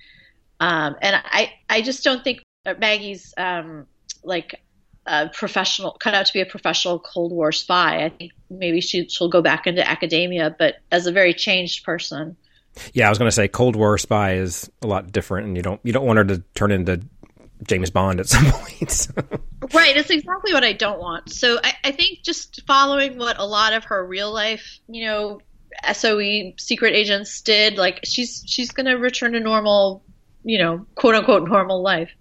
Um, 0.60 0.96
and 1.04 1.22
I, 1.24 1.54
I 1.70 1.84
just 1.84 2.04
don't 2.04 2.24
think 2.24 2.44
Maggie's 2.66 3.32
um, 3.38 3.86
like 4.24 4.60
a 5.06 5.30
professional, 5.30 5.92
cut 6.00 6.16
out 6.16 6.26
to 6.26 6.34
be 6.34 6.42
a 6.42 6.48
professional 6.48 6.98
Cold 6.98 7.32
War 7.32 7.52
spy. 7.52 8.04
I 8.06 8.10
think 8.10 8.32
maybe 8.50 8.82
she, 8.82 9.08
she'll 9.08 9.30
go 9.30 9.44
back 9.44 9.68
into 9.68 9.88
academia, 9.88 10.56
but 10.58 10.78
as 10.92 11.06
a 11.06 11.12
very 11.12 11.36
changed 11.36 11.86
person. 11.86 12.38
Yeah, 12.94 13.08
I 13.08 13.10
was 13.10 13.18
going 13.18 13.28
to 13.28 13.36
say 13.36 13.48
Cold 13.48 13.76
War 13.76 13.98
spy 13.98 14.36
is 14.36 14.70
a 14.82 14.88
lot 14.88 15.12
different, 15.12 15.48
and 15.48 15.58
you 15.58 15.64
don't 15.64 15.82
you 15.84 15.94
don't 15.94 16.06
want 16.06 16.18
her 16.18 16.26
to 16.26 16.44
turn 16.56 16.72
into 16.72 17.02
James 17.68 17.90
Bond 17.90 18.20
at 18.20 18.30
some 18.30 18.46
point. 18.46 19.08
right, 19.74 19.98
it's 19.98 20.10
exactly 20.10 20.54
what 20.54 20.64
I 20.64 20.74
don't 20.74 21.00
want. 21.00 21.32
So 21.32 21.60
I, 21.64 21.74
I 21.84 21.92
think 21.92 22.20
just 22.24 22.62
following 22.66 23.18
what 23.18 23.40
a 23.40 23.46
lot 23.46 23.74
of 23.74 23.86
her 23.86 24.06
real 24.06 24.32
life, 24.32 24.80
you 24.88 25.06
know, 25.06 25.42
SOE 25.92 26.54
secret 26.58 26.94
agents 26.96 27.42
did, 27.42 27.78
like 27.78 28.02
she's 28.04 28.44
she's 28.46 28.72
going 28.72 28.86
to 28.86 28.94
return 28.94 29.34
to 29.34 29.40
normal, 29.40 30.04
you 30.44 30.58
know, 30.58 30.86
quote 30.96 31.16
unquote 31.16 31.48
normal 31.48 31.82
life. 31.82 32.12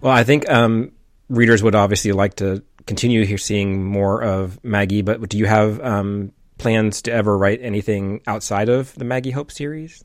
Well, 0.00 0.12
I 0.12 0.24
think 0.24 0.48
um, 0.48 0.92
readers 1.28 1.62
would 1.62 1.74
obviously 1.74 2.12
like 2.12 2.36
to 2.36 2.62
continue 2.86 3.24
here 3.24 3.38
seeing 3.38 3.84
more 3.84 4.22
of 4.22 4.62
Maggie, 4.64 5.02
but 5.02 5.28
do 5.28 5.36
you 5.36 5.46
have 5.46 5.80
um, 5.80 6.32
plans 6.58 7.02
to 7.02 7.12
ever 7.12 7.36
write 7.36 7.60
anything 7.62 8.20
outside 8.26 8.68
of 8.68 8.94
the 8.94 9.04
Maggie 9.04 9.30
Hope 9.30 9.50
series? 9.50 10.04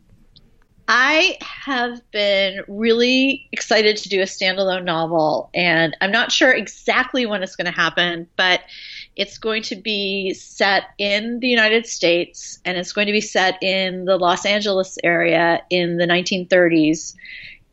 I 0.88 1.38
have 1.42 2.02
been 2.12 2.62
really 2.68 3.48
excited 3.54 3.96
to 3.98 4.10
do 4.10 4.20
a 4.20 4.26
standalone 4.26 4.84
novel, 4.84 5.50
and 5.54 5.96
I'm 6.02 6.12
not 6.12 6.34
sure 6.34 6.52
exactly 6.52 7.26
when 7.26 7.44
it's 7.44 7.56
going 7.56 7.72
to 7.72 7.72
happen, 7.72 8.28
but 8.36 8.62
it's 9.16 9.38
going 9.38 9.64
to 9.64 9.76
be 9.78 10.34
set 10.34 10.84
in 10.98 11.40
the 11.40 11.48
United 11.48 11.86
States 11.86 12.60
and 12.66 12.78
it's 12.78 12.94
going 12.94 13.08
to 13.08 13.14
be 13.14 13.22
set 13.22 13.62
in 13.62 14.06
the 14.06 14.18
Los 14.18 14.46
Angeles 14.46 14.98
area 15.04 15.62
in 15.70 15.98
the 15.98 16.06
1930s, 16.06 17.16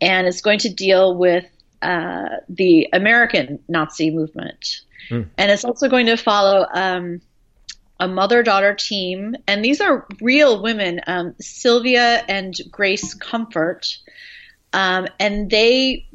and 0.00 0.28
it's 0.28 0.40
going 0.40 0.60
to 0.60 0.72
deal 0.72 1.16
with 1.16 1.44
uh, 1.82 2.28
the 2.48 2.88
American 2.92 3.58
Nazi 3.68 4.10
movement. 4.10 4.82
Hmm. 5.08 5.22
And 5.36 5.50
it's 5.50 5.64
also 5.64 5.88
going 5.88 6.06
to 6.06 6.16
follow 6.16 6.66
um, 6.72 7.20
a 8.00 8.08
mother 8.08 8.42
daughter 8.42 8.74
team, 8.74 9.36
and 9.46 9.64
these 9.64 9.80
are 9.80 10.06
real 10.20 10.62
women, 10.62 11.00
um, 11.06 11.34
Sylvia 11.40 12.24
and 12.28 12.54
Grace 12.70 13.14
Comfort, 13.14 13.98
um, 14.72 15.08
and 15.18 15.50
they 15.50 16.06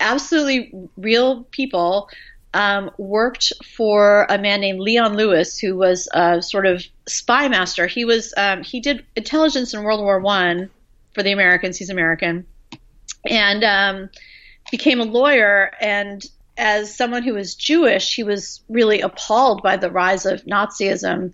absolutely 0.00 0.72
real 0.96 1.44
people. 1.44 2.08
Um, 2.54 2.90
worked 2.96 3.52
for 3.76 4.24
a 4.30 4.38
man 4.38 4.62
named 4.62 4.80
Leon 4.80 5.14
Lewis, 5.14 5.58
who 5.58 5.76
was 5.76 6.08
a 6.14 6.40
sort 6.40 6.64
of 6.64 6.82
spy 7.06 7.48
master. 7.48 7.86
He 7.86 8.06
was 8.06 8.32
um, 8.38 8.62
he 8.62 8.80
did 8.80 9.04
intelligence 9.14 9.74
in 9.74 9.82
World 9.82 10.00
War 10.00 10.20
One 10.20 10.70
for 11.12 11.22
the 11.22 11.32
Americans. 11.32 11.76
He's 11.76 11.90
American, 11.90 12.46
and 13.28 13.62
um, 13.62 14.10
became 14.70 15.00
a 15.00 15.04
lawyer 15.04 15.70
and 15.82 16.24
as 16.56 16.94
someone 16.94 17.22
who 17.22 17.34
was 17.34 17.54
Jewish, 17.54 18.14
he 18.14 18.22
was 18.22 18.62
really 18.68 19.00
appalled 19.00 19.62
by 19.62 19.76
the 19.76 19.90
rise 19.90 20.26
of 20.26 20.44
Nazism 20.44 21.32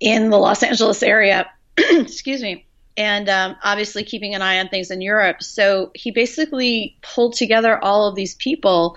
in 0.00 0.30
the 0.30 0.38
Los 0.38 0.62
Angeles 0.62 1.02
area. 1.02 1.50
Excuse 1.76 2.42
me. 2.42 2.66
And 2.96 3.28
um, 3.28 3.56
obviously 3.62 4.04
keeping 4.04 4.34
an 4.34 4.42
eye 4.42 4.60
on 4.60 4.68
things 4.68 4.90
in 4.90 5.00
Europe. 5.00 5.42
So 5.42 5.90
he 5.94 6.12
basically 6.12 6.96
pulled 7.02 7.34
together 7.34 7.82
all 7.82 8.08
of 8.08 8.14
these 8.14 8.36
people 8.36 8.96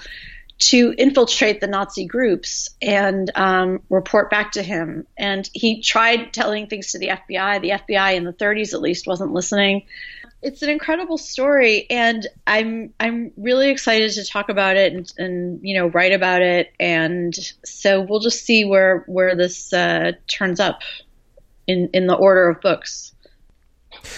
to 0.59 0.93
infiltrate 0.97 1.61
the 1.61 1.67
Nazi 1.67 2.05
groups 2.05 2.69
and 2.81 3.31
um, 3.35 3.81
report 3.89 4.29
back 4.29 4.53
to 4.53 4.63
him. 4.63 5.05
And 5.17 5.47
he 5.53 5.81
tried 5.81 6.33
telling 6.33 6.67
things 6.67 6.91
to 6.91 6.99
the 6.99 7.09
FBI. 7.09 7.61
The 7.61 7.69
FBI 7.69 8.15
in 8.15 8.23
the 8.23 8.33
30s, 8.33 8.73
at 8.73 8.81
least, 8.81 9.07
wasn't 9.07 9.33
listening 9.33 9.83
it's 10.41 10.61
an 10.61 10.69
incredible 10.69 11.17
story, 11.17 11.87
and 11.89 12.27
I'm 12.45 12.93
I'm 12.99 13.31
really 13.37 13.69
excited 13.69 14.11
to 14.11 14.25
talk 14.25 14.49
about 14.49 14.77
it 14.77 14.93
and, 14.93 15.13
and 15.17 15.59
you 15.63 15.77
know 15.77 15.87
write 15.87 16.13
about 16.13 16.41
it, 16.41 16.71
and 16.79 17.33
so 17.65 18.01
we'll 18.01 18.19
just 18.19 18.45
see 18.45 18.63
where 18.63 19.03
where 19.07 19.35
this 19.35 19.73
uh, 19.73 20.11
turns 20.27 20.59
up 20.59 20.81
in 21.65 21.89
in 21.93 22.07
the 22.07 22.15
order 22.15 22.49
of 22.49 22.61
books. 22.61 23.13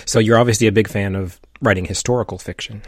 So 0.06 0.20
you're 0.20 0.38
obviously 0.38 0.68
a 0.68 0.72
big 0.72 0.90
fan 0.90 1.16
of 1.16 1.40
writing 1.62 1.86
historical 1.86 2.38
fiction. 2.38 2.82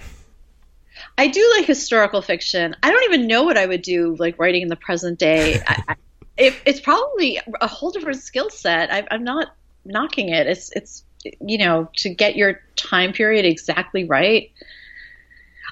I 1.18 1.28
do 1.28 1.54
like 1.58 1.66
historical 1.66 2.22
fiction. 2.22 2.76
I 2.84 2.92
don't 2.92 3.04
even 3.06 3.28
know 3.28 3.44
what 3.44 3.58
I 3.58 3.66
would 3.66 3.82
do 3.82 4.16
like 4.20 4.38
writing 4.40 4.64
in 4.64 4.68
the 4.68 4.76
present 4.76 5.20
day. 5.20 5.62
I, 5.68 5.84
I, 5.88 5.96
it, 6.38 6.56
it's 6.66 6.80
probably 6.80 7.40
a 7.60 7.68
whole 7.68 7.92
different 7.92 8.22
skill 8.22 8.50
set. 8.50 9.08
I'm 9.10 9.24
not 9.24 9.56
knocking 9.86 10.30
it. 10.30 10.48
It's 10.48 10.72
it's 10.74 11.04
you 11.40 11.58
know, 11.58 11.90
to 11.98 12.10
get 12.10 12.36
your 12.36 12.62
time 12.76 13.14
period 13.14 13.46
exactly 13.46 14.06
right. 14.06 14.52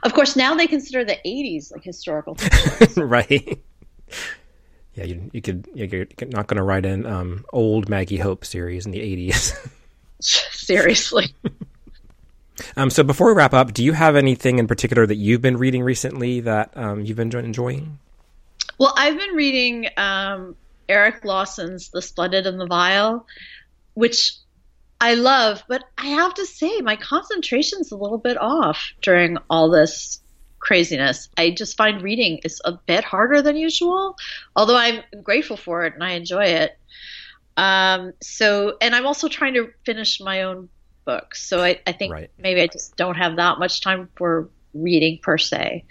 Of 0.04 0.14
course, 0.14 0.36
now 0.36 0.56
they 0.56 0.68
consider 0.68 1.04
the 1.04 1.18
80s 1.26 1.72
like 1.72 1.84
historical. 1.84 2.38
right. 2.98 3.60
Yeah, 4.96 5.04
you, 5.04 5.30
you 5.34 5.42
could, 5.42 5.68
you're 5.74 6.08
not 6.28 6.48
going 6.48 6.58
to 6.58 6.64
write 6.64 6.86
in 6.86 7.06
um, 7.06 7.46
old 7.54 7.90
Maggie 7.90 8.18
Hope 8.18 8.46
series 8.46 8.86
in 8.86 8.92
the 8.92 9.00
80s. 9.00 9.70
Seriously. 10.20 11.34
um, 12.78 12.90
so 12.90 13.04
before 13.04 13.28
we 13.28 13.34
wrap 13.34 13.54
up, 13.54 13.74
do 13.74 13.84
you 13.84 13.94
have 13.94 14.16
anything 14.16 14.60
in 14.60 14.68
particular 14.68 15.06
that 15.06 15.16
you've 15.16 15.42
been 15.42 15.58
reading 15.58 15.84
recently 15.84 16.42
that 16.42 16.76
um, 16.76 17.02
you've 17.02 17.18
been 17.18 17.34
enjoying? 17.34 18.00
Well, 18.78 18.94
I've 18.98 19.18
been 19.18 19.36
reading 19.36 19.88
um, 19.98 20.56
Erik 20.88 21.24
Larson's 21.24 21.90
The 21.90 22.02
Splendid 22.02 22.48
and 22.48 22.60
the 22.60 22.66
Vile, 22.66 23.26
which 23.94 24.34
I 25.02 25.14
love, 25.14 25.64
but 25.68 25.84
I 25.98 26.08
have 26.08 26.34
to 26.36 26.46
say 26.46 26.82
my 26.82 26.96
concentration's 26.96 27.92
a 27.92 27.98
little 27.98 28.18
bit 28.18 28.38
off 28.38 28.92
during 29.02 29.38
all 29.50 29.70
this 29.70 30.22
craziness. 30.60 31.30
I 31.38 31.52
just 31.52 31.78
find 31.78 32.02
reading 32.02 32.40
is 32.44 32.62
a 32.66 32.74
bit 32.74 33.04
harder 33.04 33.42
than 33.42 33.56
usual, 33.56 34.18
although 34.56 34.76
I'm 34.76 35.02
grateful 35.24 35.58
for 35.58 35.86
it 35.86 35.94
and 35.94 36.04
I 36.04 36.12
enjoy 36.12 36.44
it. 36.44 36.78
Um, 37.56 38.14
so, 38.22 38.78
and 38.82 38.94
I'm 38.96 39.06
also 39.06 39.28
trying 39.28 39.54
to 39.56 39.72
finish 39.86 40.20
my 40.20 40.44
own 40.44 40.70
books. 41.06 41.48
So 41.48 41.62
I, 41.62 41.80
I 41.88 41.94
think 41.94 42.14
right. 42.14 42.30
maybe 42.38 42.62
I 42.62 42.68
just 42.68 42.96
don't 42.96 43.16
have 43.16 43.38
that 43.38 43.58
much 43.58 43.82
time 43.82 44.10
for 44.16 44.50
reading 44.74 45.20
per 45.22 45.38
se. 45.38 45.86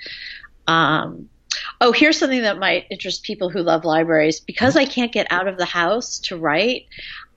Um, 0.67 1.29
oh, 1.81 1.93
here's 1.93 2.19
something 2.19 2.43
that 2.43 2.59
might 2.59 2.87
interest 2.91 3.23
people 3.23 3.51
who 3.51 3.63
love 3.63 3.85
libraries. 3.85 4.41
Because 4.41 4.77
I 4.77 4.85
can't 4.85 5.13
get 5.13 5.27
out 5.31 5.49
of 5.49 5.59
the 5.59 5.65
house 5.65 6.19
to 6.21 6.37
write, 6.37 6.87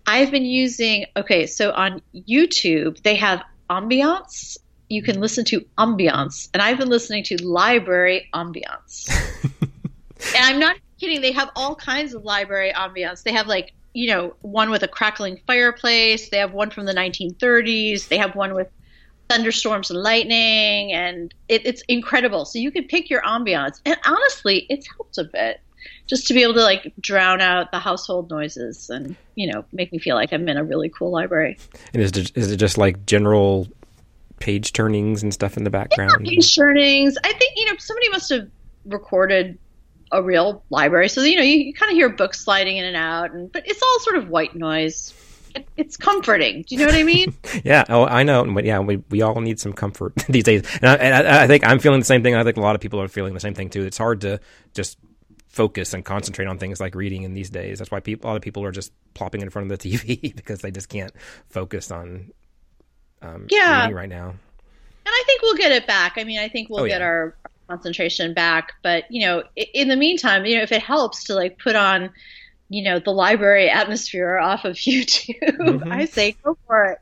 I've 0.07 0.31
been 0.31 0.45
using, 0.45 1.05
okay, 1.15 1.45
so 1.45 1.71
on 1.71 2.01
YouTube, 2.13 3.01
they 3.03 3.15
have 3.15 3.43
ambiance. 3.69 4.57
You 4.89 5.01
can 5.01 5.15
mm-hmm. 5.15 5.21
listen 5.21 5.45
to 5.45 5.65
ambiance. 5.77 6.49
And 6.53 6.61
I've 6.61 6.77
been 6.77 6.89
listening 6.89 7.23
to 7.25 7.43
library 7.43 8.29
ambiance. 8.33 9.09
and 9.61 9.71
I'm 10.35 10.59
not 10.59 10.77
kidding. 10.99 11.21
They 11.21 11.31
have 11.31 11.49
all 11.55 11.75
kinds 11.75 12.13
of 12.13 12.23
library 12.23 12.73
ambiance. 12.75 13.23
They 13.23 13.31
have 13.31 13.47
like, 13.47 13.73
you 13.93 14.07
know, 14.07 14.35
one 14.41 14.69
with 14.69 14.83
a 14.83 14.87
crackling 14.87 15.39
fireplace. 15.47 16.29
They 16.29 16.37
have 16.37 16.53
one 16.53 16.71
from 16.71 16.85
the 16.85 16.93
1930s. 16.93 18.07
They 18.07 18.17
have 18.17 18.35
one 18.35 18.53
with 18.53 18.67
thunderstorms 19.29 19.89
and 19.89 20.01
lightning. 20.01 20.93
And 20.93 21.33
it, 21.47 21.65
it's 21.65 21.81
incredible. 21.87 22.45
So 22.45 22.59
you 22.59 22.71
can 22.71 22.85
pick 22.85 23.09
your 23.09 23.21
ambiance. 23.21 23.79
And 23.85 23.97
honestly, 24.05 24.65
it's 24.69 24.87
helped 24.95 25.17
a 25.17 25.23
bit 25.23 25.61
just 26.07 26.27
to 26.27 26.33
be 26.33 26.43
able 26.43 26.53
to 26.55 26.63
like 26.63 26.93
drown 26.99 27.41
out 27.41 27.71
the 27.71 27.79
household 27.79 28.29
noises 28.29 28.89
and 28.89 29.15
you 29.35 29.51
know 29.51 29.63
make 29.71 29.91
me 29.91 29.99
feel 29.99 30.15
like 30.15 30.33
I'm 30.33 30.47
in 30.49 30.57
a 30.57 30.63
really 30.63 30.89
cool 30.89 31.11
library. 31.11 31.57
And 31.93 32.01
is 32.01 32.11
it, 32.11 32.31
is 32.35 32.51
it 32.51 32.57
just 32.57 32.77
like 32.77 33.05
general 33.05 33.67
page 34.39 34.73
turnings 34.73 35.23
and 35.23 35.33
stuff 35.33 35.55
in 35.55 35.63
the 35.63 35.69
background? 35.69 36.25
Page 36.25 36.53
turnings. 36.53 37.17
I 37.23 37.31
think 37.31 37.53
you 37.55 37.65
know 37.67 37.77
somebody 37.77 38.09
must 38.09 38.29
have 38.29 38.49
recorded 38.85 39.57
a 40.11 40.21
real 40.21 40.63
library, 40.69 41.07
so 41.07 41.21
you 41.21 41.37
know 41.37 41.43
you, 41.43 41.57
you 41.57 41.73
kind 41.73 41.89
of 41.91 41.95
hear 41.95 42.09
books 42.09 42.43
sliding 42.43 42.77
in 42.77 42.85
and 42.85 42.97
out, 42.97 43.31
and 43.31 43.51
but 43.51 43.63
it's 43.65 43.81
all 43.81 43.99
sort 44.01 44.17
of 44.17 44.29
white 44.29 44.55
noise. 44.55 45.13
It, 45.55 45.67
it's 45.75 45.97
comforting. 45.97 46.63
Do 46.67 46.75
you 46.75 46.79
know 46.79 46.87
what 46.87 46.95
I 46.95 47.03
mean? 47.03 47.35
yeah. 47.63 47.83
Oh, 47.89 48.05
I 48.05 48.23
know. 48.23 48.43
But 48.45 48.65
yeah, 48.65 48.79
we 48.79 48.97
we 49.09 49.21
all 49.21 49.39
need 49.39 49.59
some 49.59 49.73
comfort 49.73 50.15
these 50.29 50.43
days, 50.43 50.63
and 50.81 50.89
I, 50.89 50.95
and 50.95 51.27
I, 51.27 51.43
I 51.43 51.47
think 51.47 51.65
I'm 51.65 51.79
feeling 51.79 51.99
the 51.99 52.05
same 52.05 52.23
thing. 52.23 52.35
I 52.35 52.43
think 52.43 52.57
a 52.57 52.61
lot 52.61 52.75
of 52.75 52.81
people 52.81 53.01
are 53.01 53.07
feeling 53.07 53.33
the 53.33 53.39
same 53.39 53.53
thing 53.53 53.69
too. 53.69 53.83
It's 53.83 53.97
hard 53.97 54.21
to 54.21 54.39
just 54.73 54.97
focus 55.51 55.93
and 55.93 56.05
concentrate 56.05 56.45
on 56.47 56.57
things 56.57 56.79
like 56.79 56.95
reading 56.95 57.23
in 57.23 57.33
these 57.33 57.49
days. 57.49 57.79
That's 57.79 57.91
why 57.91 57.99
people, 57.99 58.27
a 58.27 58.31
lot 58.31 58.35
of 58.37 58.41
people 58.41 58.63
are 58.63 58.71
just 58.71 58.91
plopping 59.13 59.41
in 59.41 59.49
front 59.49 59.69
of 59.71 59.77
the 59.79 59.89
TV 59.97 60.33
because 60.35 60.61
they 60.61 60.71
just 60.71 60.87
can't 60.89 61.11
focus 61.49 61.91
on 61.91 62.31
um, 63.21 63.47
Yeah. 63.49 63.81
reading 63.83 63.95
right 63.95 64.09
now. 64.09 64.29
And 64.29 65.07
I 65.13 65.23
think 65.25 65.41
we'll 65.41 65.57
get 65.57 65.71
it 65.71 65.85
back. 65.87 66.13
I 66.17 66.23
mean, 66.23 66.39
I 66.39 66.47
think 66.47 66.69
we'll 66.69 66.81
Oh, 66.83 66.87
get 66.87 67.01
yeah. 67.01 67.07
our 67.07 67.35
concentration 67.67 68.33
back. 68.33 68.73
But 68.81 69.03
you 69.09 69.25
know, 69.25 69.43
in 69.55 69.89
the 69.89 69.95
meantime, 69.97 70.45
you 70.45 70.55
know, 70.57 70.63
if 70.63 70.71
it 70.71 70.81
helps 70.81 71.25
to 71.25 71.35
like 71.35 71.57
put 71.59 71.75
on, 71.75 72.11
you 72.69 72.83
know, 72.83 72.99
the 72.99 73.11
library 73.11 73.69
atmosphere 73.69 74.37
off 74.37 74.63
of 74.63 74.75
YouTube, 74.77 75.37
Mhm. 75.57 75.91
I 75.91 76.05
say 76.05 76.35
go 76.43 76.57
for 76.65 76.85
it. 76.85 76.99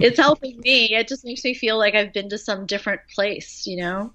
It's 0.00 0.18
helping 0.18 0.60
me. 0.60 0.94
It 0.94 1.08
just 1.08 1.24
makes 1.24 1.42
me 1.44 1.54
feel 1.54 1.78
like 1.78 1.94
I've 1.94 2.12
been 2.12 2.28
to 2.28 2.36
some 2.38 2.66
different 2.66 3.00
place. 3.14 3.66
You 3.66 3.76
know. 3.78 4.12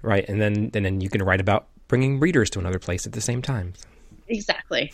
Right, 0.00 0.26
and 0.28 0.40
then 0.40 0.70
and 0.74 0.84
then 0.86 1.00
you 1.02 1.10
can 1.10 1.22
write 1.22 1.40
about 1.42 1.66
bringing 1.90 2.20
readers 2.20 2.48
to 2.50 2.60
another 2.60 2.78
place 2.78 3.04
at 3.04 3.12
the 3.12 3.20
same 3.20 3.42
time. 3.42 3.74
Exactly. 4.28 4.92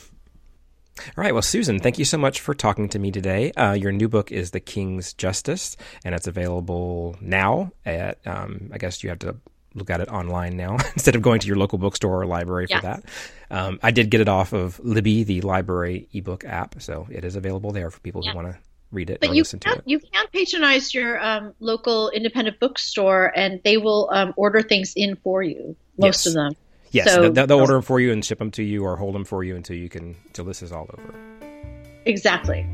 All 0.98 1.04
right. 1.22 1.34
Well, 1.34 1.42
Susan, 1.42 1.78
thank 1.78 1.98
you 1.98 2.06
so 2.06 2.16
much 2.16 2.40
for 2.40 2.54
talking 2.54 2.88
to 2.88 2.98
me 2.98 3.10
today. 3.12 3.52
Uh, 3.52 3.74
your 3.74 3.92
new 3.92 4.08
book 4.08 4.32
is 4.32 4.52
The 4.52 4.60
King's 4.60 5.12
Justice, 5.12 5.76
and 6.06 6.14
it's 6.14 6.26
available 6.26 7.16
now 7.20 7.70
at, 7.84 8.18
um, 8.26 8.70
I 8.72 8.78
guess 8.78 9.04
you 9.04 9.10
have 9.10 9.18
to 9.18 9.36
look 9.74 9.90
at 9.90 10.00
it 10.00 10.08
online 10.08 10.56
now 10.56 10.72
instead 10.94 11.14
of 11.14 11.20
going 11.20 11.38
to 11.40 11.46
your 11.46 11.56
local 11.58 11.76
bookstore 11.76 12.22
or 12.22 12.24
library 12.26 12.66
for 12.66 12.80
that. 12.80 13.04
Um, 13.50 13.78
I 13.82 13.90
did 13.90 14.08
get 14.08 14.22
it 14.22 14.28
off 14.28 14.54
of 14.54 14.80
Libby, 14.80 15.22
the 15.24 15.42
library 15.42 16.08
ebook 16.14 16.46
app, 16.46 16.80
so 16.80 17.06
it 17.10 17.26
is 17.26 17.36
available 17.36 17.72
there 17.72 17.90
for 17.90 18.00
people 18.00 18.22
Yes. 18.24 18.32
who 18.32 18.36
want 18.36 18.54
to 18.54 18.58
read 18.90 19.10
it 19.10 19.20
But 19.20 19.30
or 19.30 19.34
you 19.34 19.42
listen 19.42 19.58
to 19.60 19.68
can 19.68 19.78
it. 19.78 19.82
you 19.84 19.98
can 20.00 20.26
patronize 20.32 20.94
your 20.94 21.22
um, 21.22 21.52
local 21.60 22.08
independent 22.08 22.58
bookstore, 22.58 23.30
and 23.36 23.60
they 23.64 23.76
will 23.76 24.08
um, 24.14 24.32
order 24.38 24.62
things 24.62 24.94
in 24.96 25.16
for 25.16 25.42
you. 25.42 25.76
Most 25.98 26.24
Yes. 26.24 26.26
of 26.28 26.32
them. 26.34 26.52
Yes, 26.96 27.12
so- 27.12 27.30
they'll, 27.30 27.46
they'll- 27.46 27.60
order 27.60 27.74
them 27.74 27.82
for 27.82 28.00
you 28.00 28.12
and 28.12 28.24
ship 28.24 28.38
them 28.38 28.50
to 28.52 28.62
you 28.62 28.84
or 28.84 28.96
hold 28.96 29.14
them 29.14 29.24
for 29.24 29.44
you 29.44 29.54
until 29.56 29.76
you 29.76 29.88
can, 29.88 30.16
until 30.26 30.44
this 30.44 30.62
is 30.62 30.72
all 30.72 30.88
over. 30.98 31.14
Exactly. 32.04 32.66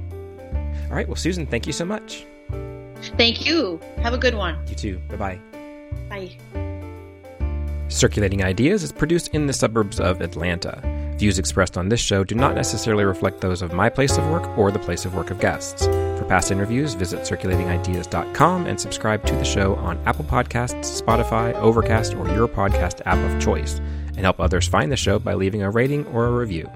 All 0.91 0.97
right. 0.97 1.07
Well, 1.09 1.17
Susan, 1.17 1.47
thank 1.47 1.67
you 1.67 1.73
so 1.73 1.85
much. 1.85 2.25
Thank 3.17 3.45
you. 3.47 3.81
Have 4.03 4.13
a 4.15 4.19
good 4.19 4.35
one. 4.35 4.57
You 4.69 4.75
too. 4.75 4.99
Bye 5.09 5.17
bye. 5.17 5.41
Bye. 6.09 6.31
Circulating 7.89 8.43
Ideas 8.43 8.83
is 8.83 8.93
produced 8.93 9.29
in 9.35 9.47
the 9.47 9.53
suburbs 9.53 10.01
of 10.01 10.21
Atlanta. 10.21 10.81
Views 11.19 11.39
expressed 11.39 11.77
on 11.77 11.89
this 11.89 12.01
show 12.01 12.25
do 12.25 12.35
not 12.35 12.55
necessarily 12.55 13.05
reflect 13.05 13.41
those 13.41 13.61
of 13.63 13.73
my 13.73 13.89
place 13.89 14.17
of 14.17 14.27
work 14.31 14.47
or 14.59 14.71
the 14.71 14.79
place 14.79 15.05
of 15.05 15.15
work 15.15 15.31
of 15.31 15.39
guests. 15.41 15.85
For 15.87 16.25
past 16.29 16.51
interviews, 16.51 16.95
visit 16.95 17.21
circulatingideas.com 17.21 18.67
and 18.67 18.81
subscribe 18.81 19.25
to 19.27 19.35
the 19.35 19.45
show 19.45 19.75
on 19.77 19.99
Apple 20.07 20.25
Podcasts, 20.25 21.01
Spotify, 21.03 21.53
Overcast, 21.55 22.15
or 22.15 22.27
your 22.29 22.49
podcast 22.49 23.03
app 23.05 23.19
of 23.19 23.41
choice, 23.43 23.81
and 24.17 24.21
help 24.21 24.41
others 24.41 24.69
find 24.69 24.91
the 24.91 24.97
show 24.97 25.19
by 25.19 25.35
leaving 25.35 25.63
a 25.63 25.71
rating 25.71 26.07
or 26.07 26.27
a 26.27 26.33
review. 26.33 26.71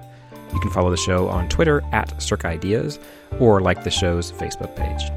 You 0.53 0.59
can 0.59 0.71
follow 0.71 0.89
the 0.89 0.97
show 0.97 1.27
on 1.27 1.49
Twitter 1.49 1.81
at 1.91 2.09
CircIdeas 2.17 2.99
or 3.39 3.61
like 3.61 3.83
the 3.83 3.91
show's 3.91 4.31
Facebook 4.31 4.75
page. 4.75 5.11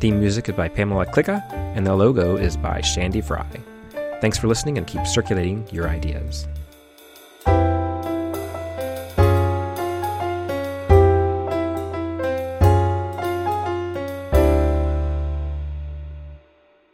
Theme 0.00 0.20
music 0.20 0.48
is 0.48 0.54
by 0.54 0.68
Pamela 0.68 1.06
Klicka, 1.06 1.42
and 1.52 1.86
the 1.86 1.94
logo 1.94 2.36
is 2.36 2.56
by 2.56 2.80
Shandy 2.80 3.20
Fry. 3.20 3.46
Thanks 4.20 4.36
for 4.36 4.48
listening 4.48 4.76
and 4.76 4.86
keep 4.86 5.06
circulating 5.06 5.66
your 5.72 5.88
ideas. 5.88 6.46